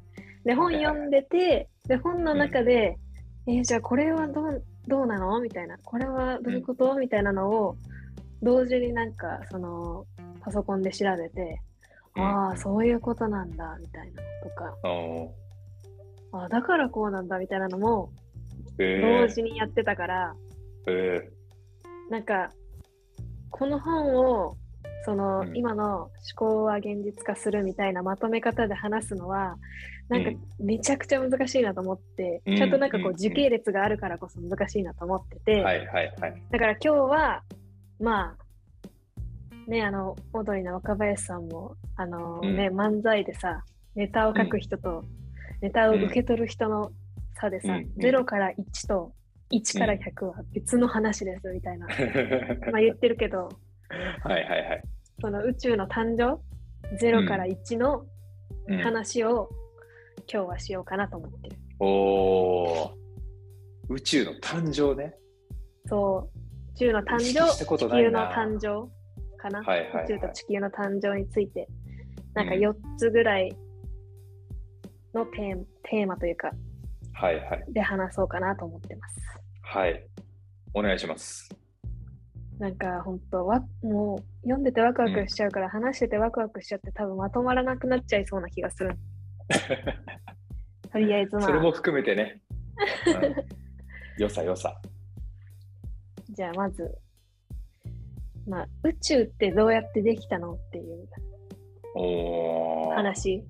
[0.45, 2.99] で、本読んでて、で、本の中で、
[3.47, 5.39] えーじゃあこれはどうどうなの？
[5.41, 7.77] みたいな、これはどういうこと、みたいなのを、
[8.43, 10.07] 同時になんか、その、
[10.41, 11.61] パソコンで調べて、
[12.17, 12.23] うん。
[12.23, 15.31] ああ、そういうことなんだ、みたいなとか、お
[16.33, 18.11] ああ、だからこうなんだ、みたいなのも、
[18.79, 20.91] 同時にやってたから、ー。
[20.91, 21.31] え
[22.11, 22.51] なんか、
[23.51, 24.57] この本を、
[25.05, 25.57] その、うん。
[25.57, 29.57] 今の思考は現実化するみたいなまとめ方で話すのは、
[30.09, 30.67] なんかうん。
[30.67, 32.57] めちゃくちゃ難しいなと思って、うん。
[32.57, 35.63] ちゃんとなんかこう時系列があるからこそ難しいなと思ってて。
[35.63, 37.43] だから今日は、
[38.01, 42.57] まあ、ね、あの、オードリーの若林さんも、あのうん。
[42.57, 43.65] ね、漫才でさ、
[43.95, 45.05] ネタを書く人と、
[45.61, 46.93] ネタを受け取る人の
[47.41, 49.13] 差でさ、うん0から1と
[49.53, 51.87] 1から100は別の話ですみたいな、
[52.71, 53.49] まあ言ってるけど、
[54.23, 54.83] はいはいはい。
[55.21, 56.41] その宇宙の誕生、
[57.03, 58.07] 0から1の
[58.69, 58.79] うん。
[58.79, 59.49] 話を
[60.31, 61.57] 今日はしようかなと思ってる。
[61.81, 62.93] おー。
[63.89, 65.15] 宇宙の誕生ね。
[65.87, 66.39] そう、
[66.73, 68.91] 宇宙の誕生、地球の誕生
[69.39, 70.05] かな、はいはいはい。
[70.05, 71.67] 宇宙と地球の誕生について、
[72.35, 72.61] なんかうん。
[72.61, 73.57] 4つぐらい
[75.15, 76.51] のテーマテーマというか、
[77.21, 77.65] はいはい。
[77.73, 79.21] で話そうかなと思ってます。
[79.63, 80.07] はい。
[80.73, 81.49] お願いします。
[82.61, 88.97] なんか本当わ、もう読んでてワクワクしちゃうから、話しててワクワクしちゃって、多分まとまらなくなっちゃいそうな気がする。
[90.93, 92.41] とりあえずまそれもあ、含めてね。
[94.17, 94.81] うん、よさよさ。
[96.31, 96.99] じゃあまず、
[98.47, 101.09] まあ、宇宙ってどうやってできたのっていう。
[102.95, 103.45] 話。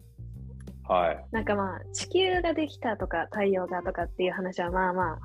[0.89, 1.25] はい。
[1.31, 5.19] なんかまあ、地球ができたとか太陽がとかっていう話はまあまあ、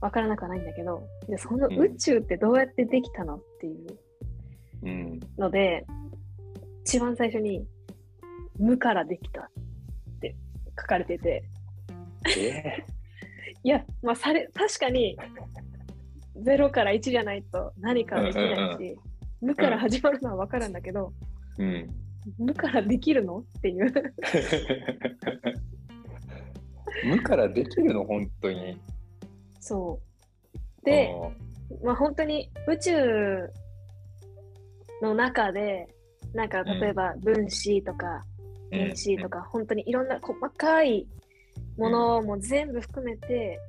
[0.00, 3.98] わからなくはないんだけど、でそのうん宇宙ってどうやってできたのっていう
[4.82, 5.20] うん。
[5.38, 5.86] ので、
[6.84, 7.66] 一番最初に、
[8.58, 9.44] 無からできたっ
[10.20, 10.36] て
[10.78, 11.44] 書かれてて、
[12.38, 12.84] え
[13.62, 15.16] いや、まあ、され確かに、
[16.36, 18.98] 0から1じゃないと何かできないし、
[19.40, 22.05] 無から始まるのはわかるんだけど、ー、うん。
[22.38, 23.38] 無からできるの？
[23.38, 23.92] っていう。
[27.04, 28.80] 無からできるの、本当に。
[29.60, 30.00] そ
[30.82, 30.84] う。
[30.84, 31.10] で、
[31.82, 33.50] まあ本当に宇宙
[35.02, 35.88] の中で、
[36.34, 38.24] なんか例えば分子とか
[38.70, 38.78] うん。
[38.80, 41.06] 原子とか、本当にいろんな細かい
[41.76, 43.60] ものも全部含めて、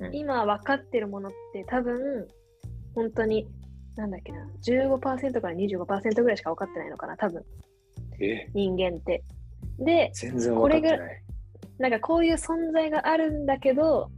[0.00, 0.14] うん。
[0.14, 2.26] 今分かってるものって多分、
[2.94, 3.46] 本当に、
[3.96, 7.69] なんだっけな、15%から25%ぐらいしか分かってないのかな、多分、え、
[8.54, 9.22] 人間って。
[9.78, 11.22] で、全然分かってない。
[11.78, 14.10] なんかこういう存在があるんだけど、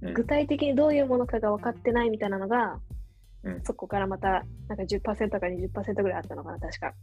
[0.00, 2.78] うん具体的にどういうものかが分かってないみたいなのが、
[3.42, 6.94] うんそこからまたなんか10%か20%ぐらいあったのかな、確か。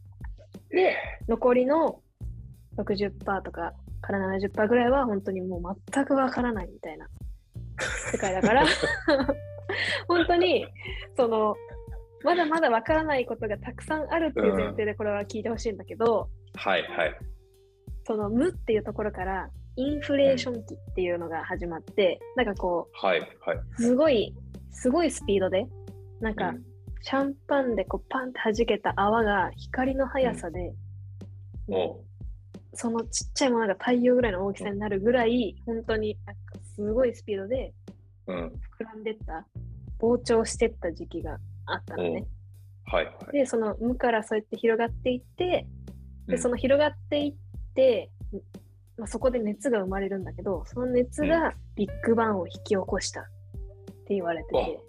[0.70, 0.96] で、
[1.28, 2.00] 残りの
[2.78, 7.08] 60%とかから70%ぐらいは本当にもう全く分からないみたいな
[8.12, 8.66] 世界だから、
[10.08, 10.66] 本当に
[11.18, 11.56] その、
[12.26, 17.16] まだまだ分からないことがたくさんあるっていう前提でこれは聞いてほしいんだけど、はいはい。
[18.06, 23.28] その無っていうところからインフレーション期っていうのが始まって、なんかこう、はいはい。
[23.78, 24.34] すごい、
[24.72, 25.68] すごいスピードで、
[26.20, 26.64] なんか、うん
[27.08, 30.74] シャンパンでこうパンって弾けた泡が光の速さで、
[31.68, 32.02] お
[32.74, 36.42] そのちっちゃいものが太陽ぐらいの大きさになるぐらい、本当になんか
[36.76, 37.74] すごいスピードで
[38.26, 38.36] うん。
[38.80, 39.46] 膨らんでった
[40.00, 42.26] 膨張してった時期があったのね。
[42.86, 43.32] はいはい。
[43.32, 45.68] で、その無からそうやって広がっていって、
[46.28, 46.40] で、うん。
[46.40, 47.34] その広がっていっ
[47.74, 48.12] て、
[48.98, 53.24] まあ、そこで熱が生まれるんだけど、その熱がビッグバンを引き起こしたっ
[54.08, 54.80] て言われてて、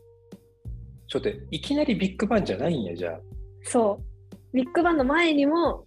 [1.08, 3.20] ちょっといきなりビッグバンじゃないんや、じゃあ。
[3.64, 4.00] そ
[4.32, 5.86] う、ビッグバンの前にも、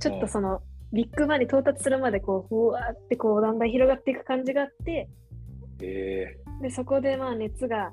[0.00, 5.08] ちょっとその、ビッグバンに到達するまでこう、ふわーってこう、だんだん広がっていく感じがあって、
[5.82, 7.92] えで、そこでまあ熱が、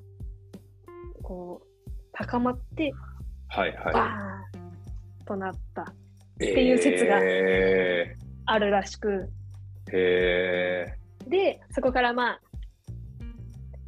[1.23, 1.70] こう、
[2.21, 5.93] 高まって、ー、はいバはーンとなった、
[6.39, 6.39] い。
[6.39, 12.41] ていう説がえあるらしく、ー、えで、そこからまあ、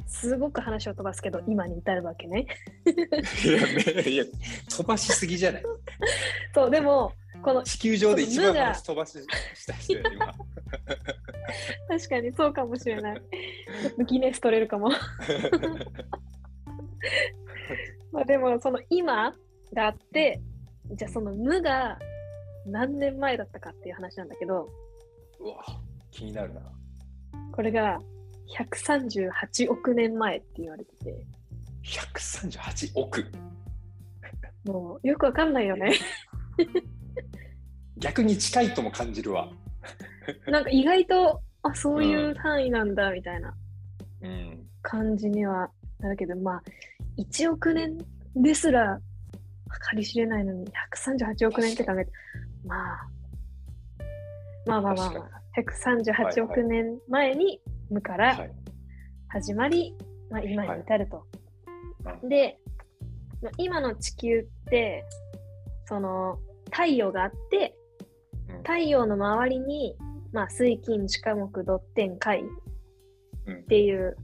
[0.06, 2.46] すごく話を飛ばすけど、今に至るわけね。
[2.86, 4.24] ー、いや、ね、いや、
[4.70, 5.62] 飛ばしすぎじゃない？
[6.54, 9.18] そう、でも、この、地球上で一番話飛ばし
[9.54, 10.26] した人や、今。
[11.88, 13.22] 確かにそうかもしれない。
[14.06, 14.90] ギネス取れるかも。
[18.14, 19.34] まあでも、その今
[19.74, 20.40] があって、
[20.92, 21.98] じゃあその無が
[22.64, 24.68] 何年前だったかっていう話なんだけど、
[25.40, 25.56] うわ、
[26.12, 26.60] 気になるな。
[27.50, 27.98] これが
[28.56, 31.26] 138億年前って言われてて、
[31.84, 33.26] 138億？
[34.64, 35.92] もうよくわかんないよね。
[37.98, 39.50] 逆に近いとも感じるわ。
[40.46, 43.54] なんか意外と、あ、そういう単位なんだみたいな
[44.22, 44.66] うん。
[44.82, 46.62] 感じにはなるけど、まあ、
[47.18, 47.98] 1億年
[48.36, 48.98] ですら
[49.90, 52.12] 計り知れないのに、138億年って考えて、
[52.64, 53.08] まあ、
[54.66, 58.50] まあまあまあ、まあ、138億年前に無からはい。
[59.28, 59.96] 始まり、
[60.30, 61.26] まあ、今に至ると。
[62.22, 62.58] うで、
[63.42, 65.04] まあ今の地球って、
[65.86, 67.76] その太陽があって、
[68.48, 68.56] うん。
[68.58, 69.96] 太陽の周りに、
[70.32, 72.44] まあ、水金地下木土天海っ
[73.46, 73.64] うん。
[73.64, 74.16] ていう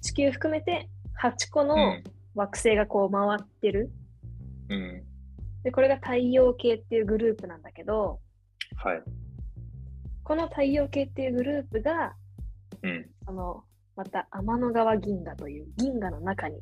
[0.00, 0.88] 地球含めて
[1.22, 2.02] 8個うのん。
[2.34, 3.90] 惑星がこう回ってる。
[4.68, 5.02] うん。
[5.62, 8.20] で、これが太陽系っていうグループなんだけど、
[8.76, 9.02] はい。
[10.22, 12.14] この太陽系っていうグループが、
[12.82, 13.06] うん。
[13.24, 13.64] その
[13.96, 16.60] また天の川銀河という銀河の中に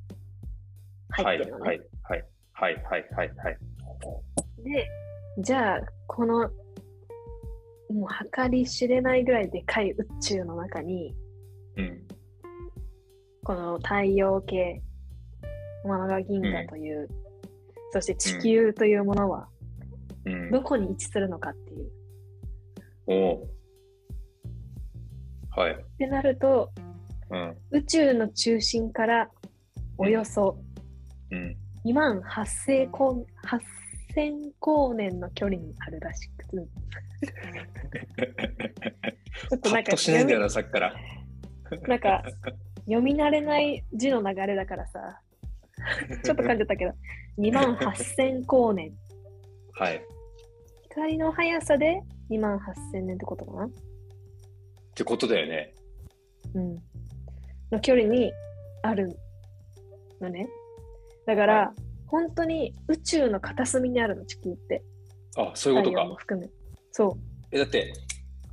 [1.11, 1.65] 入ってるのね。
[1.65, 1.79] はい。
[2.03, 2.25] はい。
[2.53, 2.83] はい。
[2.85, 3.09] はい。
[3.17, 3.31] はい。
[3.37, 3.59] はい。
[4.63, 4.89] で、
[5.39, 6.49] じゃあ、この、
[7.91, 11.15] もう計り知れないぐらいでかい宇宙の中に、
[11.77, 12.04] うん。
[13.45, 14.83] この太陽系、
[15.83, 17.09] 天の川銀河という、
[17.93, 19.49] そして地球というものは、
[20.25, 20.51] うん。
[20.51, 21.91] どこに位置するのかっていう。
[23.07, 23.47] おお。
[25.51, 25.73] はい。
[25.73, 26.73] ってなると、
[27.31, 27.57] うん。
[27.71, 29.29] 宇宙の中心から
[29.99, 30.59] およそ
[31.31, 31.55] うん。
[31.85, 36.57] 2万8000光8000光年の距離にあるらしくて、
[39.51, 40.95] ちょっとなんかとしないんだよな、さっきから。
[41.87, 42.23] なんか
[42.87, 45.21] 読み慣れない字の流れだからさ、
[46.23, 46.93] ちょっと噛んじゃったけど、
[47.39, 48.93] 2万8000光年。
[49.73, 49.97] はい。
[49.97, 50.01] っ
[50.91, 53.71] 光の速さで2万8000年ってことかな？
[54.95, 55.75] てことだよね。
[56.55, 56.79] うん。
[57.73, 58.33] の距離に
[58.83, 59.17] ある
[60.21, 60.49] のね。
[61.27, 61.75] だから、は
[62.07, 64.83] 本当に宇宙の片隅にあるの、地球って。
[65.37, 66.15] あ、そういうことか。
[66.17, 66.49] 含め。
[66.93, 67.17] そ
[67.51, 67.93] え、だって、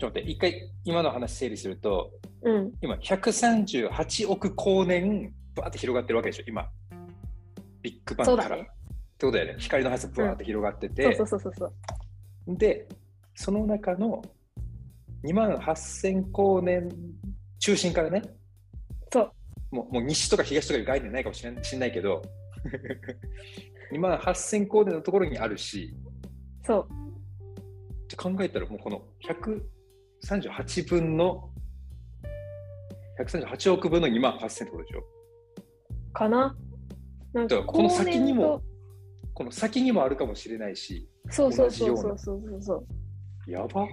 [0.02, 2.12] ちょっと待って、一回今の話整理すると、
[2.42, 2.52] う。
[2.52, 2.72] うん。
[2.82, 6.68] 今、138億光年、バーって広がってるわけでしょ、今。
[7.84, 8.56] ビッグバンから。
[8.56, 8.70] ねって
[9.28, 9.56] ことだよね。
[9.60, 12.58] 光の速さバーって広がってて、そうそうそうそう。
[12.58, 12.88] で、
[13.36, 14.24] その中の
[15.24, 16.90] 2万8000光年
[17.60, 18.24] 中心からね、
[19.14, 19.32] そう。
[19.70, 22.24] もうもう西とか東とかいう概念ないかもしれないけど、
[23.94, 25.96] 2万8000光年のところにあるし、
[26.66, 26.88] そう。
[28.06, 29.04] って考えたらもうこの
[30.26, 31.50] 138分の
[33.20, 35.04] 138億分の2万8000ってことでしょ？
[36.14, 36.56] かな？
[37.34, 38.62] なんだからこの先にも
[39.34, 42.62] この先にもあるかもしれないしとそうそうそうそうそう。
[42.62, 42.86] そ
[43.48, 43.52] う。
[43.52, 43.88] やば。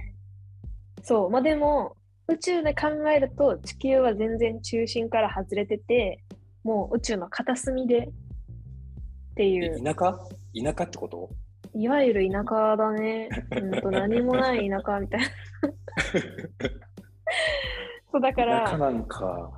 [1.03, 1.31] そう。
[1.31, 1.97] まあでも、
[2.27, 6.23] 宇宙で考えると地球は全然中心から外れてて、
[6.65, 8.11] もう宇宙の片隅でっ
[9.37, 10.19] ていう、田舎？
[10.55, 11.31] 田舎ってこと？
[11.75, 13.29] いわゆる田舎だね。
[13.51, 15.27] うんと何もない田舎みたいな。
[18.11, 19.51] そうだから、なんか、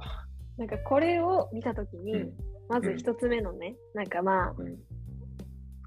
[0.57, 2.33] なんかこれを見たときに、うん。
[2.69, 4.79] まず一つ目のね、なんかまあ、うん。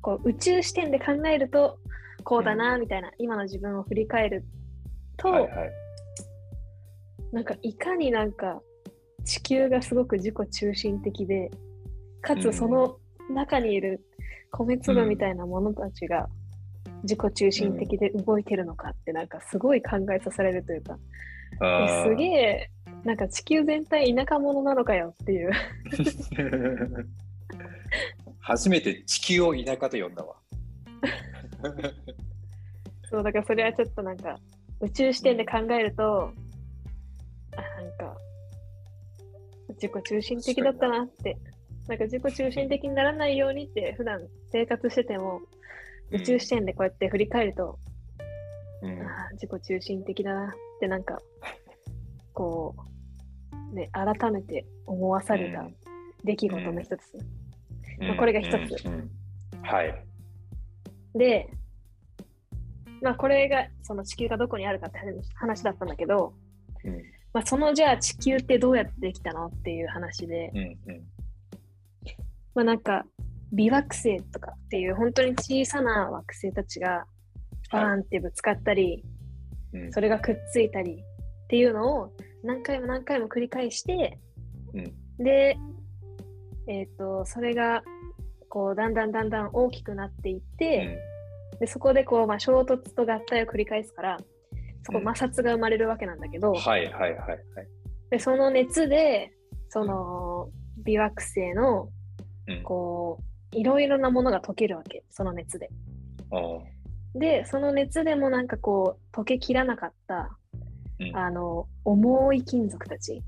[0.02, 1.78] こう宇宙視点で考えると、
[2.24, 4.46] こうだな、みたいな、今の自分を振り返る
[5.18, 5.72] と、はいはい。
[7.32, 8.62] なんかいかになんか
[9.26, 11.50] 地球がすごく自己中心的で、
[12.22, 12.98] かうんつその
[13.30, 14.06] 中にいる
[14.54, 16.30] 米粒みたいなものたちが
[17.04, 20.98] 自己中心的で動いてるのかってなんかすごい考えさせられるというか、
[21.60, 22.70] あーすげえ
[23.04, 25.52] なんか地球全体田舎者なのかよっていう。
[28.40, 30.36] 初めて地球を田舎と呼んだわ。
[33.10, 34.38] そう、だからそれはちょっとなんか、
[34.82, 36.34] 宇宙視点で考えると、
[37.56, 38.18] あ、なんか、
[39.70, 41.38] 自己中心的だったなって。
[41.88, 44.22] なんか自己中心的にならないようにって、普段
[44.52, 45.42] 生活してても、
[46.12, 47.78] 宇宙視点でこうやって振り返ると、
[48.82, 49.02] うん。
[49.02, 51.18] あー自己中心的だなってなんか
[52.34, 52.76] こ
[53.72, 55.76] うね改めて思わされたうん。
[56.24, 57.18] 出来事の一つ、
[58.00, 58.08] うん。
[58.08, 58.86] まあこれが一つ。
[58.86, 58.94] うん。
[58.94, 59.10] うん。
[59.62, 60.06] はい。
[61.16, 61.50] で
[63.02, 65.00] まあこれがその地球がどこにあるかって
[65.36, 66.34] 話だったんだけど、
[66.84, 67.02] うん。
[67.34, 71.02] まあ、そのじゃあ地球ってどうやってできたのっていう話で、うんうん
[72.56, 73.06] まあなんか
[73.54, 77.06] 微惑星とかっていう本当に小さな惑星たちが
[77.72, 79.04] バーンってぶつかったり、
[79.74, 79.92] うん。
[79.92, 84.20] それがくっついたりっていうのを何回も何回も繰り返して、
[84.74, 85.24] うん。
[85.24, 85.58] で、
[86.68, 87.84] えっ、と、それが
[88.50, 91.00] こうだんだんだんだん大きくなっていって、
[91.60, 94.18] でそこでこう、まあ、衝突と合体を繰り返すから、
[94.84, 95.06] そこうん。
[95.16, 97.40] 摩擦が生まれるわけなんだけど、うんはいはいはいはい。
[98.10, 99.32] でその熱で、
[99.70, 100.50] その
[100.86, 101.90] 微惑星の
[102.48, 102.64] うん。
[102.64, 103.20] こ
[103.54, 105.70] ういろいろなものが溶けるわけ、その熱で。
[107.16, 110.38] で、その熱でもなんかこう溶けきらなかった
[111.00, 111.16] うん。
[111.18, 113.22] あの重い金属たち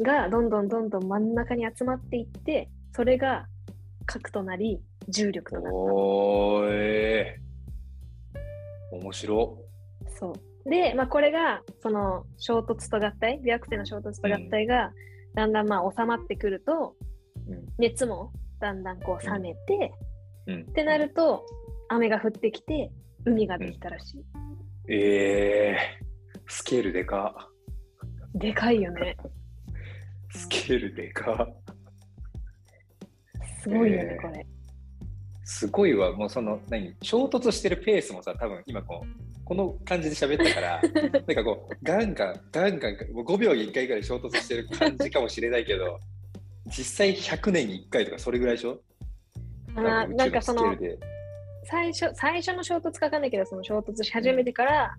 [0.00, 3.46] がどんどんどんどん真ん中に集まっていってそれが
[4.06, 9.58] 核となり重力となっおーえー面白。
[10.04, 10.34] たそ
[10.66, 10.70] う。
[10.70, 14.92] で、まあ、これがその衝突と合体微惑星の衝突と合体が
[15.34, 17.11] だんだんまあ収まってくるとうん
[17.78, 19.92] 熱もだんだんこう冷めて、
[20.46, 20.60] うん。
[20.62, 21.44] ってなると
[21.88, 22.90] 雨が降ってきて
[23.24, 24.24] 海ができたらしい、
[24.88, 27.48] えー、スケールでか。
[28.34, 29.16] でかいよね。
[30.30, 31.48] スケールでか。
[33.62, 34.22] すごいよね、えー。
[34.22, 34.46] これ。
[35.44, 36.12] すごいわ。
[36.12, 40.80] もうその、何、衝突してるペースもさ、多分今こう、この感じで喋ったから、
[41.12, 46.00] なんかこう、ガンガン、ガンガン、もう5秒に1回ぐらい衝突してる感じかもしれないけど、
[46.76, 48.80] 実際100年に1回とかそれぐらいでしょ？
[49.76, 50.76] あーなんかその
[51.64, 54.96] 最初最初の衝突かわかんないけどその衝突し始めてから、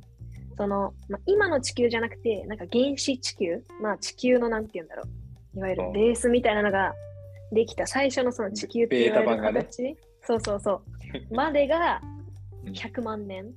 [0.57, 3.63] その、まあ、今の地球じゃなくてなんか原始地球？
[3.81, 5.03] まあ地球のなんて言うんだろ
[5.55, 5.59] う。
[5.59, 5.93] いわゆるうん。
[5.93, 6.93] ベースみたいなのが
[7.51, 7.85] できた。
[7.85, 9.65] 最初のその地球って言われるベータ版がね。
[9.65, 10.83] 形、そうそうそう。
[11.35, 12.01] までが
[12.65, 12.73] うん。
[12.73, 13.51] 100万年。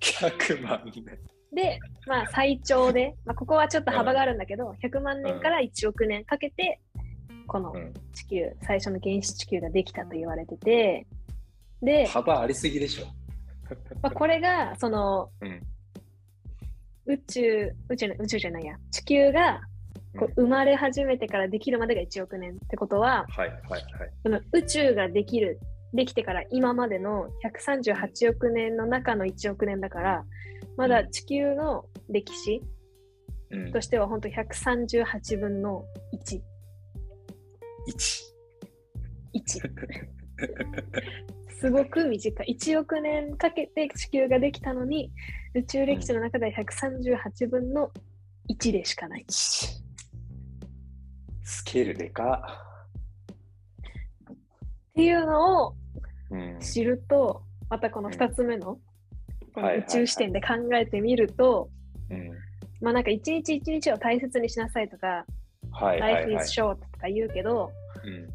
[0.00, 1.04] 100万年。
[1.52, 6.80] でまあ最長で、まあ、ここはちょっと幅があるんだけど、100万年から1億年かけて
[7.46, 11.06] このうん地球、最初の原始地球ができたと言われてて
[11.82, 13.06] で、幅ありすぎでしょ。
[14.02, 15.60] まあ、これがそのうん。
[17.08, 19.60] 宇宙宇宙の宇宙じゃないや地球が
[20.18, 23.82] こう生まれ始めてからできるまでが1億年ってことははいはいはい。
[24.24, 25.60] その宇宙ができる
[25.94, 30.24] できてから今までの138億年の中の1億年だから
[30.76, 32.60] まだ地球の歴史
[33.50, 35.84] うんとしては本当138分の
[36.24, 36.40] 1。
[37.88, 38.22] 1。
[39.34, 39.60] 1
[41.60, 42.56] すごく短い。
[42.58, 45.10] 1億年かけて地球ができたのに
[45.54, 47.90] 宇宙歴史の中では138分の
[48.50, 49.24] 1でしかない。
[49.28, 49.82] ス
[51.64, 52.62] ケールでか。
[54.30, 54.34] っ
[54.94, 55.74] ていうのを
[56.30, 56.58] うん。
[56.60, 58.78] 知ると、またこの2つ目の、
[59.54, 61.68] この宇宙視点で考えてみると、
[62.10, 62.30] うん。
[62.80, 65.24] まあなんか一日一日を大切にしなさいとか、
[65.70, 66.60] はいはい Life はい is。
[66.60, 67.70] short とか言うけど、
[68.04, 68.28] うん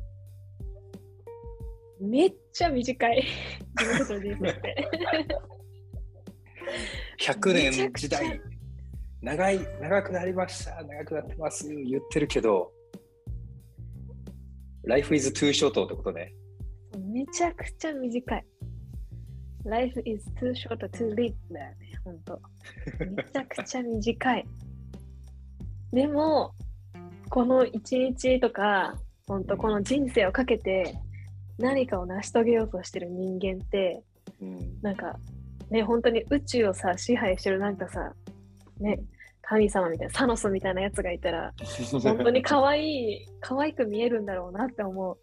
[2.02, 3.24] めっちゃ短い。
[3.80, 4.76] 自分たちの人生って。
[7.22, 8.42] 100めちゃ年時代、
[9.22, 12.74] 長い、長くなりました、長くなってます、言ってるけど、
[14.84, 16.34] Life is too short ってことね。
[16.98, 18.46] めちゃくちゃ短い。
[19.66, 22.42] Life is too short to live だよね、ほんと。
[23.00, 24.46] めちゃくちゃ短い。
[25.94, 26.56] でも、
[27.32, 28.94] この一日とか、
[29.26, 30.98] ほんとこの人生をかけて
[31.58, 34.04] 何かを成し遂げようとしてる人間って、
[34.42, 34.82] うん。
[34.82, 35.16] なんか、
[35.70, 38.14] ね、本当に宇宙をさ、支配してるなんかさ、
[38.82, 39.00] ね、
[39.44, 41.54] 神様みたいな、サノスみたいなやつがいたら、
[42.04, 45.18] 本当に可愛い、可愛く見えるんだろうなって思う。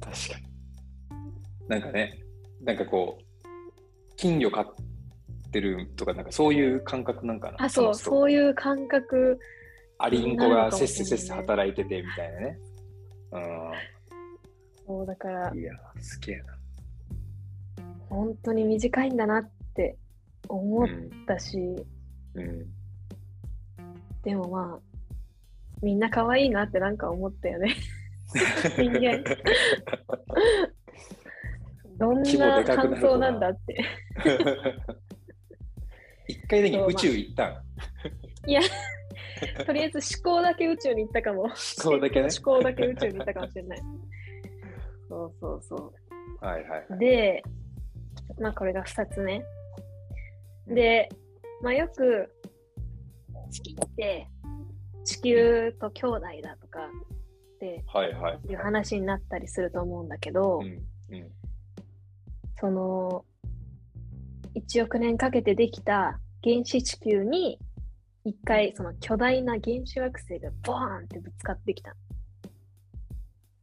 [0.00, 1.66] 確かに。
[1.66, 2.18] なんかね、
[2.60, 3.46] なんかこう、
[4.16, 4.74] 金魚飼っ
[5.50, 7.56] てるとか、なんかそういう感覚なんかな。
[7.64, 8.30] あ、そう、そうう。
[8.30, 9.40] いう感覚
[9.98, 12.58] アリンコがせっせせっせ働いててみたいなね。
[14.86, 15.58] そうだからうん。
[15.58, 16.44] いや、すげえな。
[18.08, 19.96] 本当に短いんだなって
[20.48, 21.10] 思っうん。
[21.26, 21.58] たし、
[22.34, 22.64] うん。
[24.22, 24.80] でもまあ
[25.82, 27.74] みんな可愛いなってなんか思ったよね。
[28.78, 29.22] 人間。
[31.98, 33.84] どんな感想なんだって。
[36.28, 37.48] 一回だけ宇宙行った
[38.46, 38.50] ん？
[38.50, 38.60] いや、
[39.66, 41.42] とりあえず思考だけ宇宙に行ったかも。
[41.42, 41.50] 思
[41.82, 43.78] 考だけね思考だけ宇宙に行ったかもしれない。
[45.08, 45.92] そうそうそ
[46.40, 46.96] はいはいはう。
[46.96, 46.98] い。
[46.98, 47.42] で、
[48.40, 49.42] まあこれが2つ目。
[50.66, 51.08] で、
[51.62, 52.32] まあよく
[53.50, 54.28] 月って
[55.04, 58.40] 地球と兄弟だとかってはいはい。
[58.48, 60.60] いう話になったりすると思うんだけど、
[62.60, 63.24] その
[64.54, 67.58] 1億年かけてできた原始地球に
[68.24, 71.94] 一回その巨大な原子惑星がボーンってぶつかってきた。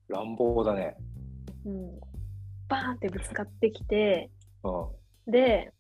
[0.08, 0.98] 乱暴だね。
[1.66, 2.00] うん、
[2.68, 4.30] バーンってぶつかってきて、
[4.64, 5.32] うん。
[5.32, 5.72] で、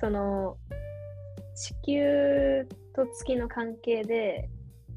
[0.00, 0.56] その
[1.54, 4.48] 地球と月の関係で、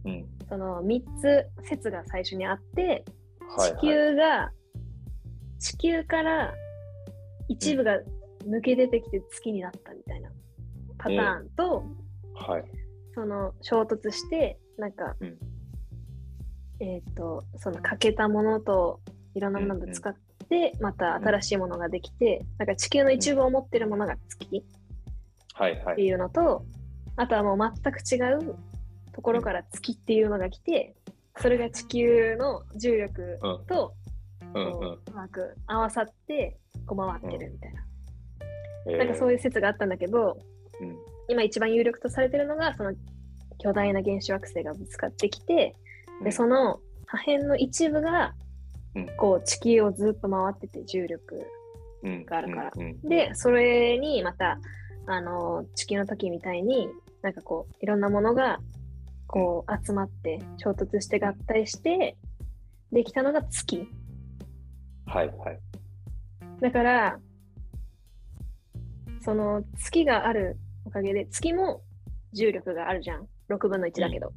[0.06, 0.26] うん。
[0.50, 3.06] その3つ説が最初にあって、
[3.58, 4.52] はい、地球が、
[5.60, 6.54] 地球から
[7.48, 8.00] 一部が
[8.48, 10.30] 抜け出てきて月になったみたいな
[10.98, 11.84] パターンと、
[12.42, 12.64] はい。
[13.14, 15.38] その衝突してなんか、うん。
[16.80, 19.02] えっ、とその欠けたものと
[19.36, 20.16] いろんなものぶつかっ
[20.50, 24.66] て、また新しいものができて、なんか地球の一部を持ってるものが月
[25.54, 25.94] はいはい。
[25.94, 26.66] っていうのと、
[27.16, 28.56] あとはもう全く違う
[29.14, 30.96] ところから月っていうのが来て、
[31.38, 33.66] それが地球の重力うん。
[33.66, 33.94] と
[34.56, 34.72] うんうん。
[34.72, 37.82] こううまく合わさってこう回ってるみたいな、
[38.88, 38.98] えー。
[38.98, 40.38] なんかそういう説があったんだけど、
[40.82, 42.94] うん今一番有力とされてるのがその
[43.60, 45.76] 巨大な原子惑星がぶつかってきて、
[46.24, 48.34] でその破片の一部が
[48.96, 49.08] うん。
[49.18, 51.46] こう地球をずっと回ってて重力
[52.04, 52.26] うん。
[52.26, 52.72] があるから。
[52.76, 52.84] うん。
[52.84, 53.02] うん。
[53.10, 54.60] でそれにまた
[55.08, 56.90] あの地球の時みたいに
[57.22, 58.60] なんかこういろんなものが
[59.28, 62.18] こう集まって衝突して合体して
[62.92, 63.88] できたのが月。
[65.06, 65.60] はいはい。
[66.60, 67.20] だから
[69.22, 70.58] その月がある
[70.92, 71.82] おかげで月も
[72.34, 73.26] 重力があるじゃん。
[73.50, 74.34] 6分の1だけど、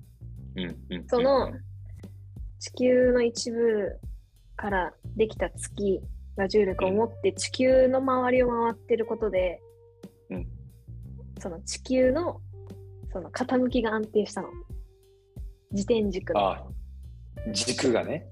[0.56, 0.76] うん。
[0.90, 1.08] うん。
[1.08, 1.50] その
[2.60, 3.98] 地球の一部
[4.54, 6.00] からできた月
[6.36, 9.60] が重力を持って地球の周りを回ってることで、
[10.30, 10.46] うん。
[11.40, 12.40] その地球の
[13.12, 14.48] その傾きが安定したの。
[15.72, 16.50] 自転軸の。
[16.52, 16.62] あ
[17.52, 18.28] 軸がね。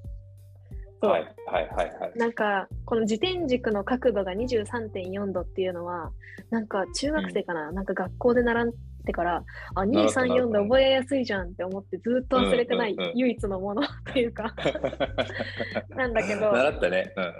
[1.02, 2.12] そうはいはいはいはい。
[2.16, 6.12] なんかこの自転軸の角度が23.4度っていうのは
[6.50, 8.68] なんか中学生かな、なんか学校で習っ
[9.04, 9.44] てから
[9.74, 13.82] あ習った習234ったで覚えやすいじゃんって思ってずっと忘れてないうんうんうん唯一のもの
[14.12, 14.54] というか
[15.90, 17.12] なんだけど習ったね。
[17.16, 17.32] うんうん。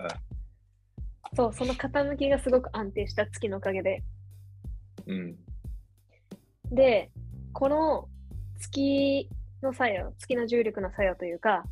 [1.35, 4.03] そうその傾きがすごく安定した月のおかげで
[5.07, 5.37] うん。
[6.73, 7.13] で
[7.53, 8.09] この
[8.59, 9.29] 月
[9.63, 11.63] の作用月の重力の作用というか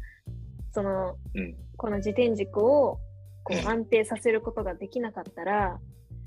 [0.72, 1.56] そのうん。
[1.76, 2.98] この自転軸を
[3.42, 5.78] こう安定させることができなかったら、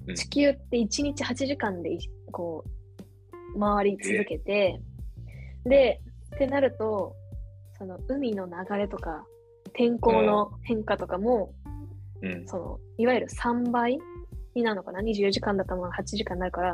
[0.08, 2.66] うん地球って1日8時間でいこ
[3.56, 4.82] う回り続けて、
[5.64, 6.02] で
[6.36, 7.16] ってなると
[7.78, 9.24] その海の流れとか
[9.74, 11.54] 天候の変化とかも、
[12.22, 12.46] うん。
[12.48, 13.98] そのいわゆる3倍
[14.56, 16.74] になるのかな？24時間だったものが8時間になるから、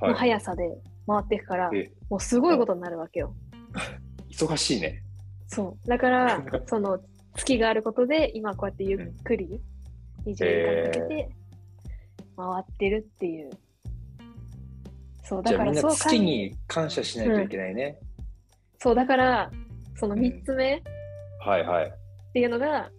[0.00, 0.14] のはい。
[0.14, 3.34] 速さで回っていくからえもうすごいことになるわけよ。
[4.32, 5.02] 忙しいね。
[5.46, 7.00] そうだから その
[7.34, 9.60] 月があることで今こうやってゆっくり
[10.24, 11.28] 24時間かけて
[12.36, 13.50] 回ってるっていう。
[15.22, 17.98] そうだからそう月に感謝しないといけないね。
[18.78, 19.50] そうだから
[19.96, 20.82] そのうん3つ目っ
[21.40, 21.92] はいはい。
[22.32, 22.90] ていうのが、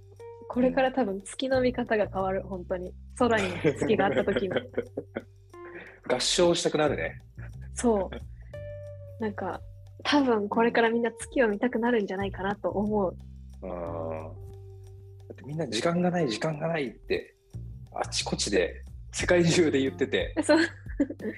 [0.50, 4.50] これから多分月の見方が変わる本当に空に月があった時に
[6.10, 7.22] 合唱したくなるね。
[7.74, 8.10] そ
[9.20, 9.62] うなんか
[10.10, 13.18] 多分これからみんな月を見たくなるんじゃないかなと思う
[13.62, 13.70] うん。
[13.70, 13.74] だ
[15.34, 17.36] ってみんな時間がない時間がないって
[17.94, 20.60] あちこちで世界中で言っててそう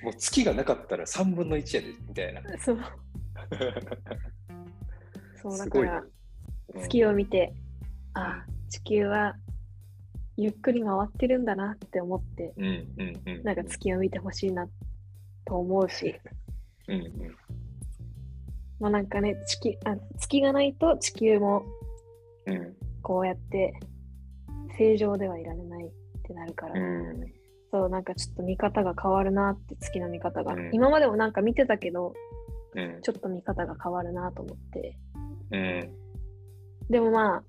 [0.04, 2.42] もう月がなかったら3分の1やでみたいな。
[2.60, 2.80] そう
[5.42, 6.04] そうだから
[6.82, 7.54] 月を見て、
[8.14, 9.36] あ地球は
[10.38, 13.44] ゆっくり回ってるんだなって思ってうんうんうん。
[13.44, 14.68] なんか月を見てほしいな
[15.46, 16.16] と思うし、
[16.88, 17.36] うんうん。
[18.80, 21.66] まあなんかね月あ月がないと地球も
[22.46, 22.76] うん。
[23.02, 23.74] こうやって
[24.78, 25.92] 正常ではいられないっ
[26.24, 27.24] てなるから、うん。
[27.72, 30.70] そうなんかちょっと見方が変わるなって月の見方が、うん。
[30.74, 32.14] 今までもなんか見てたけど
[32.76, 33.02] うん。
[33.02, 34.98] ちょっと見方が変わるなと思って。
[35.52, 35.90] うん。
[36.90, 37.44] でもまあ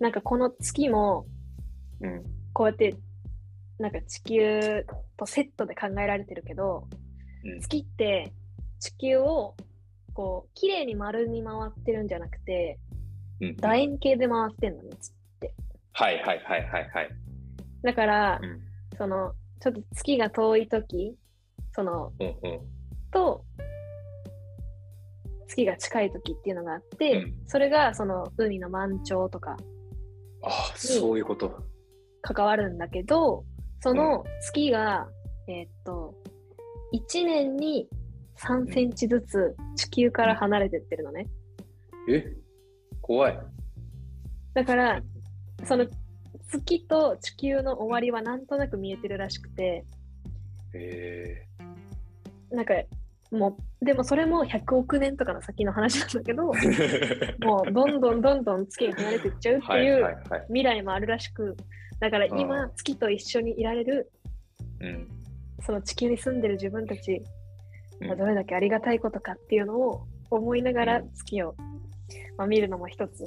[0.00, 1.26] なんかこの月も
[2.00, 2.22] うん。
[2.52, 2.94] こうやって
[3.78, 4.84] なんか地球
[5.16, 6.86] とセットで考えられてるけど
[7.44, 7.60] うん。
[7.60, 8.32] 月って
[8.78, 9.54] 地球を
[10.16, 12.78] こう、綺麗に丸に回ってるんじゃなくて、
[13.38, 14.90] うん楕円形で回ってんのね。
[15.92, 17.10] はいはいはいはいはい。
[17.82, 18.60] だから、うん
[18.96, 21.16] その、ちょっと月が遠い時
[21.74, 22.60] その、うんうん
[23.10, 23.44] と、
[25.48, 29.58] 月が近い時っていうのがあって、うんそれがその海の満潮とか
[30.42, 31.62] ああ、そういうこと。
[32.22, 33.44] 関わるんだけど、
[33.82, 35.08] その月が、
[35.46, 36.14] えーっと、
[36.94, 37.86] 1年に
[38.38, 41.26] 3センチずつ地球から離れてってるのね。
[42.08, 42.36] え？
[43.00, 43.38] 怖い。
[44.54, 45.02] だから、
[45.64, 45.86] その
[46.48, 49.84] 月と地球の終わりはなんとなく見えてるらしくて、
[50.74, 51.46] え
[52.50, 52.74] なんか、
[53.30, 60.16] もう、でもそれも100億年とかの先の話なんだけど、ー、 もうどんどんどんどん月が離れていっちゃうってはいいう。
[60.48, 61.56] 未来もあるらしく、
[62.00, 64.10] だからう今、月と一緒にいられる、
[64.80, 65.08] うん
[65.64, 67.22] その地球に住んでる自分たち
[68.00, 71.54] うんがどれだけありがたいことかっていうのを思いながらうん月を、
[72.36, 73.24] まあ、見るのも一つ。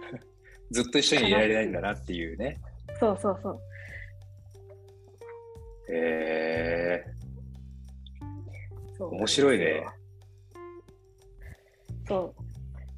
[0.70, 2.58] ずっと一緒にいられないんだなっていうね。
[2.98, 3.60] そうそうそう。
[5.94, 7.04] え
[8.96, 9.86] そうー、面白いね。
[12.06, 12.34] そ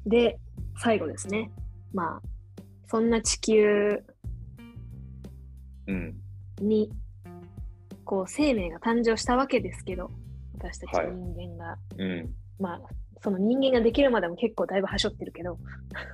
[0.05, 0.09] う。
[0.09, 0.39] で、
[0.77, 1.51] 最後ですね。
[1.93, 2.21] まあ、
[2.87, 4.03] そんな地球
[5.87, 6.15] うん。
[6.59, 6.91] に、
[8.03, 10.11] こう、生命が誕生したわけですけど、
[10.71, 12.33] 私たちはい人間が、うん。
[12.59, 12.81] まあ、
[13.21, 15.57] その人間ができるまでも結構だいぶはしょってるけど、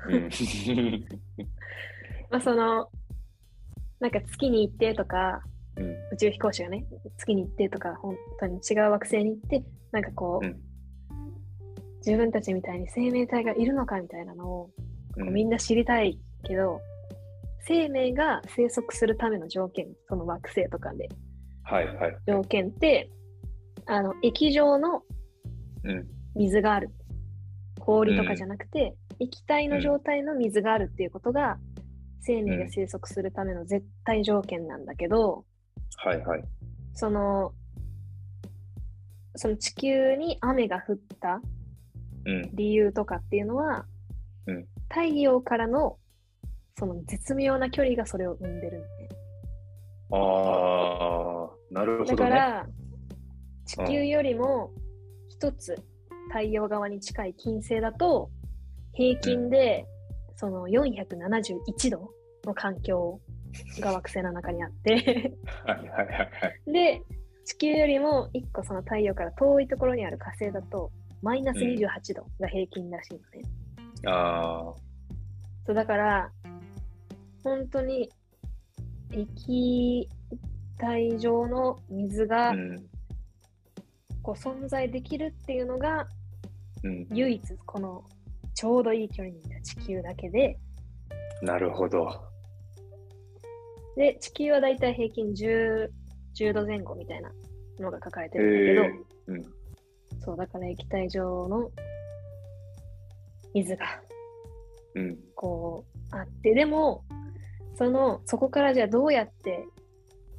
[0.10, 0.30] うん。
[2.30, 2.90] まあ、その、
[4.00, 5.44] なんか月に行ってとか、
[5.78, 5.92] うん。
[6.14, 6.86] 宇宙飛行士がね、
[7.18, 10.60] 月に行ってとか、本当に違う惑星に行って、なんかこう、うん
[12.06, 14.70] 自分たちみたいに生命体がいるのかみたいなのを、
[15.18, 16.82] みんんな知りたいけど、
[17.68, 21.10] 生命が生息するための条件、その惑星とかで、
[21.64, 22.18] はいはい。
[22.26, 23.10] 条件って、
[23.86, 25.04] あの、液状の
[25.84, 26.08] うん。
[26.36, 26.90] 水がある。
[27.80, 31.58] 氷とかじゃなくて、液体の状態の水があるっていうことが、
[32.22, 35.46] 生命が生息するための絶対条件なんだけど、
[35.98, 36.44] はいはい。
[36.94, 37.54] その、
[39.36, 41.42] その地球に雨が降った
[42.26, 42.50] うん。
[42.54, 43.86] 理由とかっていうのは、
[44.48, 45.98] うん太陽からの
[46.78, 49.10] その絶妙な距離がそれを生んでるんで、
[50.12, 52.30] ああ、なるほだどね。
[52.30, 52.68] から
[53.72, 54.72] 地球よりも
[55.30, 55.82] 一つ
[56.28, 58.30] 太陽側に近い金星だと
[58.94, 59.86] 平均で
[60.36, 62.12] その471度
[62.44, 63.22] の環境
[63.80, 65.34] が惑星の中にあって。
[66.68, 67.02] で
[67.46, 70.92] 地球よりも一個その太陽から遠いところにある火星だと
[71.22, 73.50] マイナス28度が平均らしいのね。
[74.06, 74.74] あ
[75.66, 76.32] そうだから、
[77.44, 78.10] 本当に
[79.12, 80.10] 液
[80.78, 82.91] 体状の水あ、がうん。
[84.22, 86.08] こう存在できるっていうのが、
[86.84, 87.08] うん。
[87.12, 88.04] 唯一この
[88.54, 90.58] ちょうどいい距離にいた地球だけで、
[91.42, 92.08] なるほど。
[93.96, 95.90] で、地球はだいたい平均 10,
[96.36, 97.32] 10度前後みたいな
[97.80, 99.44] のが書かれてるんだけど、えうん。
[100.20, 101.70] そう、だから液体状の
[103.54, 103.86] 水が
[104.96, 105.18] うん。
[105.36, 107.04] こうあって、でも、
[107.76, 109.66] その、そこからじゃあどうやって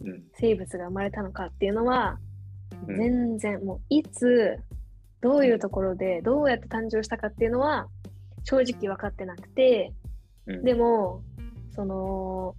[0.05, 0.23] うん。
[0.35, 2.32] 生物が生まれたのかっていうのは、うん
[2.87, 4.57] 全然もういつ
[5.21, 7.89] どういうところでどうやって誕生したかっていうのは
[8.45, 9.93] 正直分かってなくて
[10.47, 10.65] うん。
[10.65, 11.23] でも
[11.75, 12.55] その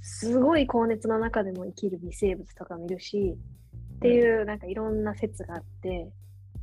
[0.00, 3.36] すごい高熱の中でも生きる微生物とかもいるし
[3.96, 6.08] っていうなんかいろんな説があって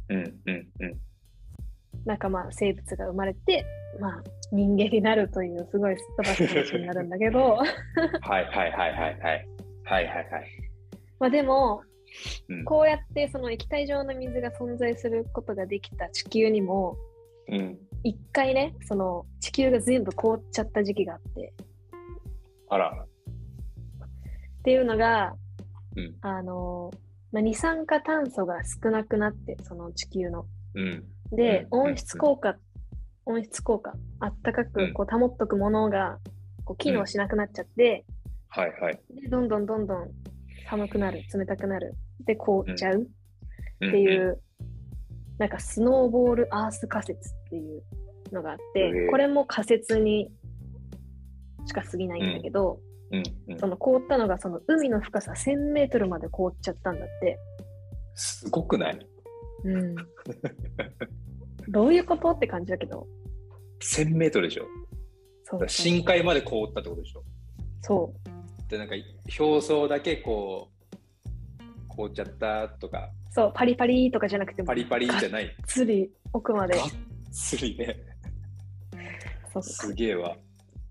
[0.09, 0.41] うん。
[0.45, 0.67] うん。
[0.79, 0.99] うん。
[2.05, 3.65] なんかまあ生物が生まれて
[3.99, 9.47] まあ人間になるというすごいすっ飛ばす話になるんだけどはいはいはいはいはい。
[9.85, 10.47] はいはいはい。
[11.19, 11.81] まあでも
[12.49, 12.65] うん。
[12.65, 16.97] こうやってその液体状の水が存在することができた地球にも
[17.47, 17.77] うん。
[18.03, 21.53] 一回ねその地球が全部凍っちゃった時期があって
[22.69, 23.05] あら。
[24.59, 25.35] っていうのが、
[25.95, 26.89] うんあの、
[27.31, 30.45] まあ、二酸化炭素が少なくなってその地球の
[30.75, 31.03] うん。
[31.31, 32.55] で、うん温室効果、
[33.25, 36.19] 温室効果あったかうんくこう保っとくものが
[36.65, 38.05] こう機能しなくなっちゃって、
[38.49, 38.99] はいはい。
[39.21, 40.11] でどんどんどんどん
[40.69, 41.93] 寒くなる冷たくなる。
[42.25, 43.01] で凍っちゃう。
[43.01, 43.05] っ
[43.87, 44.41] っていう、
[45.37, 47.83] なんかスノーボールアース仮説っていう
[48.31, 50.31] のがあって、これも仮説に
[51.65, 52.79] しか過ぎないんだけど。
[53.59, 57.37] その凍ったのがその海の深さ1000メートルまで凍っちゃったんだって。
[58.15, 59.07] すごくない？
[59.65, 59.95] うん、
[61.69, 63.07] どういうことって感じだけど、
[63.81, 64.65] 1000メートルでしょ。
[65.43, 65.69] そう。
[65.69, 67.23] 深海まで凍ったってことでしょ。
[67.81, 68.95] そうで、なんか
[69.39, 70.93] 表層だけこう、
[71.87, 75.55] 凍っちゃったとか、そう、パリパリとかじゃなくても、パリパリじゃがっない。
[75.65, 76.87] つり奥までがっ
[77.31, 77.97] つりね。
[79.51, 80.35] そうすげえわ。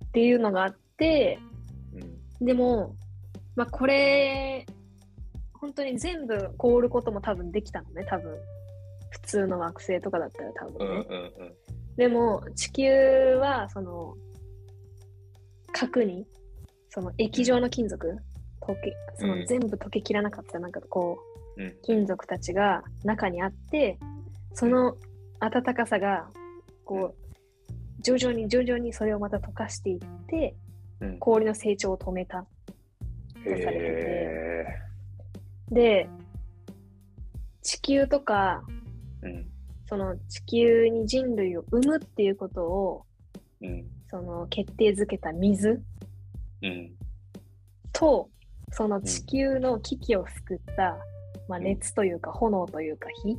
[0.07, 1.39] っていうのがあって、
[2.41, 2.47] うん。
[2.47, 2.97] でも、
[3.55, 4.67] まあ、これ、
[5.55, 8.37] 本当に全部凍ることも多分できたのね、多分。
[9.11, 11.07] 普通の惑星とかだったら多うん分ね。
[11.09, 11.55] うんうん。
[11.97, 12.91] でも、地球
[13.37, 14.17] は、その、
[15.73, 16.27] 核に、
[16.95, 18.19] その液状の金属、
[18.61, 21.19] 溶け、そのうん全部溶けきらなかった、なんかこ
[21.57, 23.99] う、うん金属たちが中にあって、
[24.53, 24.95] その
[25.41, 26.29] 暖かさが、
[26.85, 30.55] こう、徐々に徐々にそれをまた溶かしていって、
[31.01, 32.45] うん、氷の成長を止めた。
[33.47, 34.67] へえ。
[35.71, 36.11] で、
[37.63, 38.63] 地球とか、
[39.23, 39.47] うん。
[39.87, 43.07] その地球に人類を生むっていうことを、
[43.63, 43.87] うん。
[44.11, 45.83] その決定づけた水
[46.63, 46.93] うん。
[47.93, 48.29] と、
[48.71, 50.97] その地球の危機を救った、
[51.49, 53.37] まあ、うん熱というか炎というか火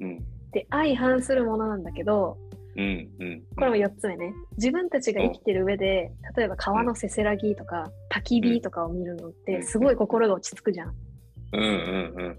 [0.00, 0.18] うん。
[0.52, 2.38] で相反するものなんだけど、
[2.76, 3.08] うん。
[3.18, 3.42] うん。
[3.56, 4.34] これも4つ目ね。
[4.58, 10.94] 自分たちが生きてる上で、例えば川のせせらぎとか、焚き火とかを見るのって、すごい心が落ち着くじゃん。
[11.52, 12.38] うんうんうん。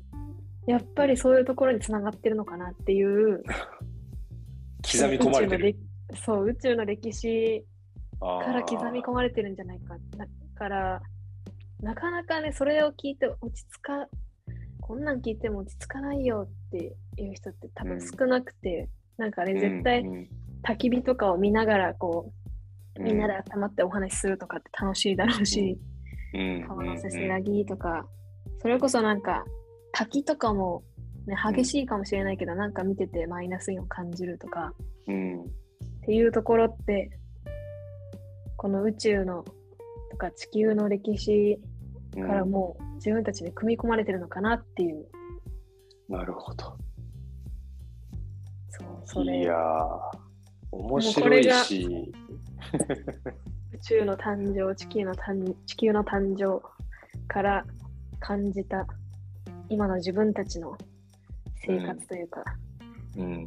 [0.67, 3.43] やっぱりそういうところにつながってるのかなっていう、
[4.85, 5.75] 刻み込まれてる。
[6.23, 7.65] そう、宇宙の歴史
[8.19, 9.95] かから刻み込まれてるんじゃないか。
[10.17, 11.01] だから、
[11.81, 14.07] なかなかね、それを聞いて落ち着か、
[14.81, 20.29] こんなん聞いても落ち着かないよっていう人って多分少なくて、なんかね、絶対うん。
[20.63, 22.33] 焚き火とかを見ながら、こ
[22.95, 23.05] う、うん。
[23.05, 25.77] みんなで集まってお話しするとかって楽しいだろうし、
[26.33, 26.65] うん。
[26.67, 28.07] 川のせせらぎとか、
[28.59, 29.45] それこそなんか、
[29.91, 30.83] 滝とかも、
[31.27, 34.73] ね、激しいかもしれないけど、なんか見ててマイナスイオンを感じるとか、
[35.07, 35.41] うん。
[35.43, 35.45] っ
[36.05, 37.11] ていうところって、
[38.57, 39.45] この宇宙の
[40.11, 41.59] とか地球の歴史
[42.15, 42.27] うん。
[42.27, 45.05] からもう自分たちで組み込まれてるのかなっていう、
[46.09, 46.75] なるほど。
[48.69, 49.41] そうそれ。
[49.41, 49.99] いやー、
[50.71, 52.11] 面こ白いし、
[53.73, 56.61] 宇宙の誕生地球の誕地球の誕生
[57.27, 57.65] から
[58.19, 58.87] 感じた
[59.69, 60.77] 今の自分たちの
[61.55, 62.43] 生活というか、
[63.17, 63.45] うん、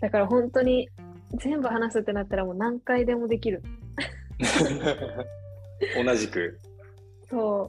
[0.00, 0.88] だから本当に
[1.34, 3.62] 全部話すってなったらもう何回でもできる
[6.04, 6.58] 同じく、
[7.28, 7.68] そ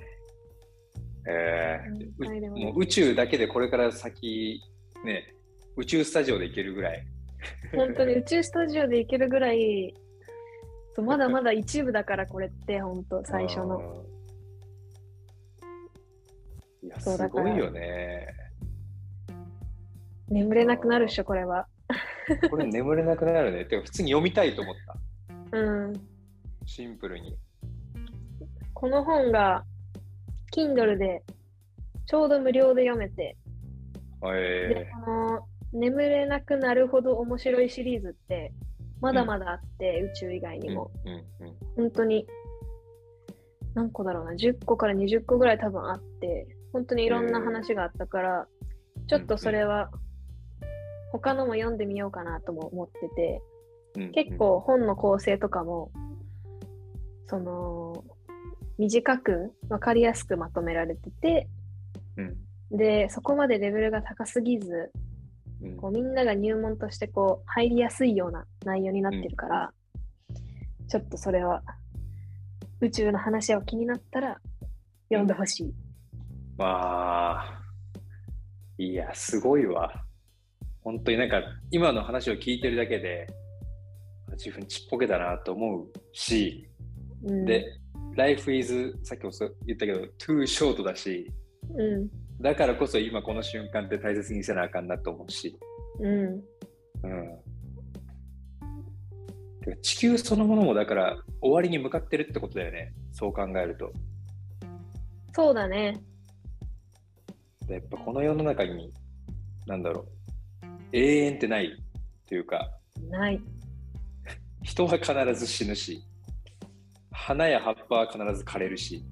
[1.27, 4.61] えう何回でー、もう宇宙だけでこれから先、
[5.03, 5.35] ね、
[5.75, 7.05] 宇宙スタジオで行けるぐらい。
[7.71, 9.93] る本当に 宇宙スタジオで行けるぐらい
[10.95, 14.03] そうまだまだ一部だからこれって本当最初の
[16.81, 16.87] うん。
[16.87, 18.27] いや、すごいよね。
[20.27, 21.67] 眠れなくなるっしょこれは
[22.49, 23.65] これ眠れなくなるね。
[23.65, 24.75] てか、普通に読みたいと思っ
[25.51, 25.57] た。
[25.57, 26.08] うん
[26.69, 27.35] シンプルに。
[28.73, 29.65] この本が
[30.55, 31.23] Kindle で
[32.05, 33.35] ちょうど無料で読めて、
[34.21, 34.91] でえ。
[35.05, 38.53] この眠れなくなるほど面白いシリーズって
[39.01, 41.23] まだまだあって、宇宙以外ー、にも、うんうん
[41.75, 42.27] 本当に
[43.73, 48.47] 何個だろうな10個から20個ぐらい多分あって本当にいろんな話があったから、
[49.07, 49.89] ちょっとそれは
[51.11, 53.41] 他のも読んでみようかなとも思ってて
[53.95, 54.11] うんうん。
[54.11, 55.91] 結構本の構成とかも
[57.29, 58.03] その
[58.77, 61.47] 短く分かりやすくまとめられてて
[62.17, 64.91] うんでそこまでレベルが高すぎず
[65.61, 69.73] うんこうみんなが入門としてこう入りやすいような内容になってるから、
[70.87, 71.61] ちょっとそれは
[72.81, 74.37] 宇宙の話を気になったら
[75.09, 75.73] 読んでほしい。
[76.57, 77.61] まあ、
[78.77, 79.91] いや、すごいわ。
[80.81, 83.27] 本当になんか、今の話を聞いてるだけで、
[84.31, 86.68] 自分ちっぽけだなと思うし、
[87.23, 87.65] うん、で、
[88.15, 89.31] Life is, さっきも
[89.65, 91.31] 言ったけど、too short だし、
[91.75, 92.09] うん、
[92.41, 95.57] だからこそ今この瞬間って大切にせなあかんなと思うし、
[95.99, 96.43] うん、
[97.03, 97.39] うん。
[99.81, 102.93] 地球そのものもだから終わりに向かってるってことだよね。
[103.11, 103.91] そう考えると。
[105.33, 106.01] そうだね。
[107.67, 108.91] でやっぱこの世の中に、
[109.67, 110.07] なんだろ
[110.63, 111.71] う、永遠ってない
[112.27, 112.71] というか、
[113.09, 113.41] ない。
[114.63, 116.03] 人は必ず死ぬし、
[117.19, 119.03] 花や葉っぱは必ず枯れるし、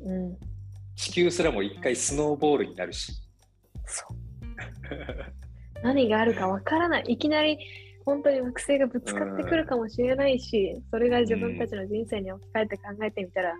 [0.00, 0.36] うん、
[0.94, 3.12] 地球すらも一回スノーボールになるし。
[3.84, 4.16] そう。
[5.82, 7.04] 何があるかわからない。
[7.08, 7.58] いきなり
[8.04, 13.52] 本当に惑星がぶつかってくるかもしれないし、それが自分たちの人生に置き換えて考えてみたら、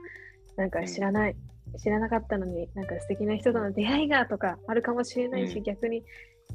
[0.57, 1.37] なんか知らない、
[1.77, 6.05] 知らなかったのに、なんか素敵な人との出会いがとかあるかもしれないし、うん逆に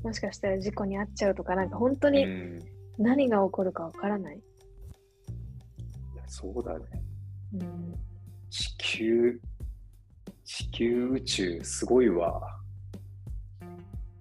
[0.04, 2.60] もしかしたら事故に遭っちゃうとか、なんか本当にうん、
[2.98, 4.38] 何が起こるかわからない。
[4.38, 4.40] い
[6.18, 6.86] やそうだね。
[7.54, 7.96] うん、
[8.50, 9.40] 地球、
[10.44, 12.42] 地球宇宙、すごいわ。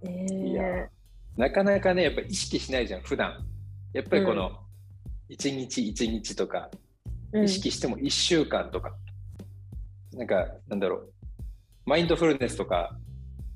[0.03, 0.89] えいや
[1.37, 3.47] なかなかね、やっぱ意識しないじゃん、普段。
[3.93, 4.53] やっぱりこの、
[5.29, 6.71] 一日一日とか、
[7.33, 7.45] うん。
[7.45, 8.93] 意識しても1週間とか、
[10.13, 11.13] なんか、なんだろう、
[11.87, 12.97] マインドフルネスとか、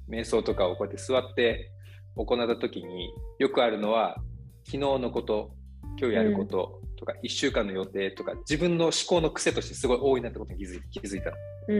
[0.09, 1.70] 瞑想とかをこうやって座って
[2.16, 4.16] 行った時によくあるのは、
[4.64, 5.55] 昨日のこと、
[5.99, 11.30] 今日やることとか、1週間の予定とか、自分の思考の癖としてすごい多いなってことに気づい気づいた。
[11.30, 11.36] の。
[11.68, 11.74] う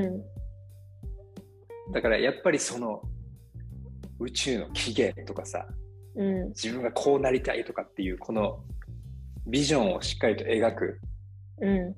[1.91, 1.93] ん。
[1.93, 3.03] だからやっぱりその
[4.19, 5.67] 宇宙の起源とかさ、
[6.15, 6.49] うん。
[6.49, 8.63] 自分がこうなりたいとかっていうこの
[9.47, 11.01] ビジョンをしっかりと描く
[11.61, 11.91] うん。
[11.91, 11.95] っ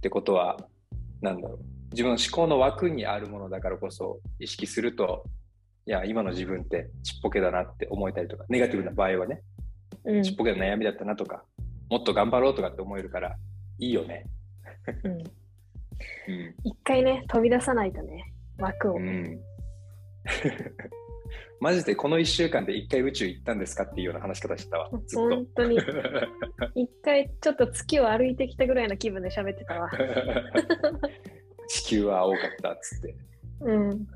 [0.00, 0.56] てことは
[1.20, 1.58] なんだろう。
[1.90, 5.24] 自分の思考の枠にあるものだからこそ意識すると
[5.86, 9.42] いや今の自分ってちっぽけだなって思えたりとかネガティブな場合はね
[10.04, 10.22] うん。
[10.22, 11.44] ちっぽけな悩みだったなとか
[11.88, 13.36] もっと頑張ろうとかって思えるから
[13.78, 14.26] いいよね。
[15.04, 15.12] うん。
[15.12, 15.22] うん。
[16.64, 19.40] 一回ね飛び出さないとね枠を、うん。
[21.60, 24.90] マジでこの1週間で1回宇宙行ったんですかっていうような話し方してたわ。
[24.90, 25.46] 本。
[25.54, 25.78] 当に。
[26.74, 29.90] 一回ちょっと月を歩いてきたぐらいの気分で喋ってたわ。
[31.68, 33.16] 地球は青かったっつって。
[33.60, 34.06] うん。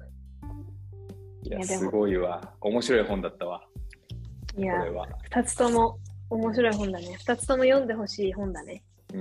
[1.43, 2.55] いや、すごいわ。
[2.61, 3.67] 面白い本だったわ、
[4.55, 5.09] こいやれは。
[5.23, 5.99] 二つとも
[6.31, 7.17] 面白い本だね。
[7.19, 8.83] 二つとも読んでほしい本だね。
[9.13, 9.19] う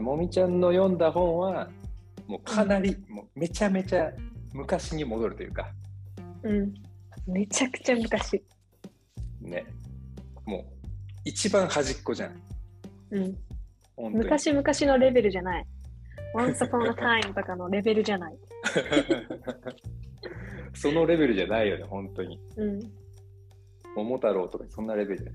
[0.00, 0.02] ん。
[0.02, 1.68] もみちゃんの読んだ本は、
[2.26, 4.10] もうかなり、もうめちゃめちゃ
[4.52, 5.70] 昔に戻るというか、
[6.42, 6.74] うん。
[7.26, 8.42] めちゃくちゃ昔。
[9.40, 9.64] ね。
[10.44, 10.64] もう、
[11.24, 12.42] 一番端っこじゃん。
[13.12, 13.36] うん。
[13.96, 14.24] 本当に。
[14.24, 15.66] 昔々のレベルじゃない。
[16.34, 18.36] Once upon a time とかのレベルじゃない。
[20.74, 22.40] そのレベルじゃないよね、本当に。
[22.56, 22.97] うん
[23.96, 25.32] 桃太郎とかそんなレベルじゃ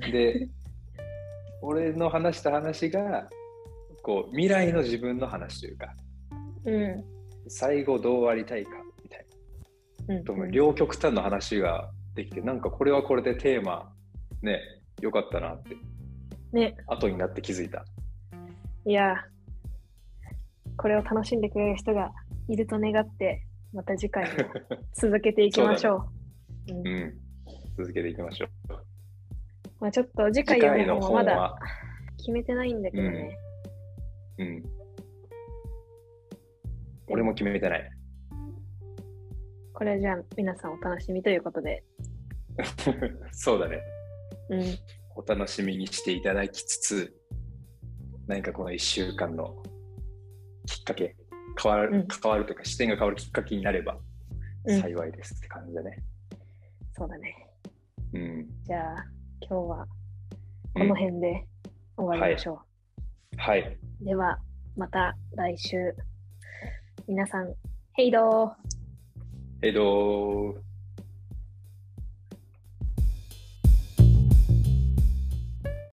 [0.00, 0.12] ない。
[0.12, 0.48] で、
[1.62, 3.28] 俺の話した話が、
[4.02, 5.94] こう、未来の自分の話というか、
[6.64, 7.04] うん
[7.48, 8.70] 最後どうありたいか
[9.02, 9.26] みたい
[10.06, 10.16] な。
[10.16, 13.92] うんとも両極端の話ができて、なんかこれはこれでテーマ、
[14.42, 14.60] ね、
[15.00, 15.76] よかったなって、
[16.52, 17.84] ね後になって気づいた。
[18.84, 19.14] いや
[20.76, 22.10] これを楽しんでくれる人が
[22.48, 24.30] いると願ってまた次回も
[24.92, 26.08] 続けていきましょ
[26.68, 27.21] う うんうん。
[27.76, 28.74] 続けていきましょう。
[29.80, 31.58] まあ、ちょっと次回次読む本まだは、
[32.18, 33.38] 決めてないんだけどね、
[34.38, 34.68] うん、で
[37.08, 37.90] 俺も決めてない。
[39.74, 41.82] これじゃあ皆さんお楽しみということで、
[43.32, 43.80] そうだね。
[44.50, 44.62] うん、
[45.16, 47.16] お楽しみにしていただきつつ、
[48.28, 49.62] 何かこの1週間の
[50.66, 51.16] きっかけ、
[51.60, 53.98] 変わる、うん変わるというか視点が変わるきっかけになれば
[54.64, 55.98] うん幸いですって感じだね。
[56.92, 57.41] そうだね。
[58.14, 58.46] うん。
[58.64, 59.04] じゃあ
[59.40, 59.86] 今日は
[60.74, 61.46] この辺で
[61.96, 63.36] 終わりましょう。
[63.36, 63.78] はい。
[64.00, 64.38] では
[64.76, 65.94] また来週
[67.08, 67.54] 皆さん、
[67.94, 68.52] ヘイドー
[69.62, 70.56] えっと、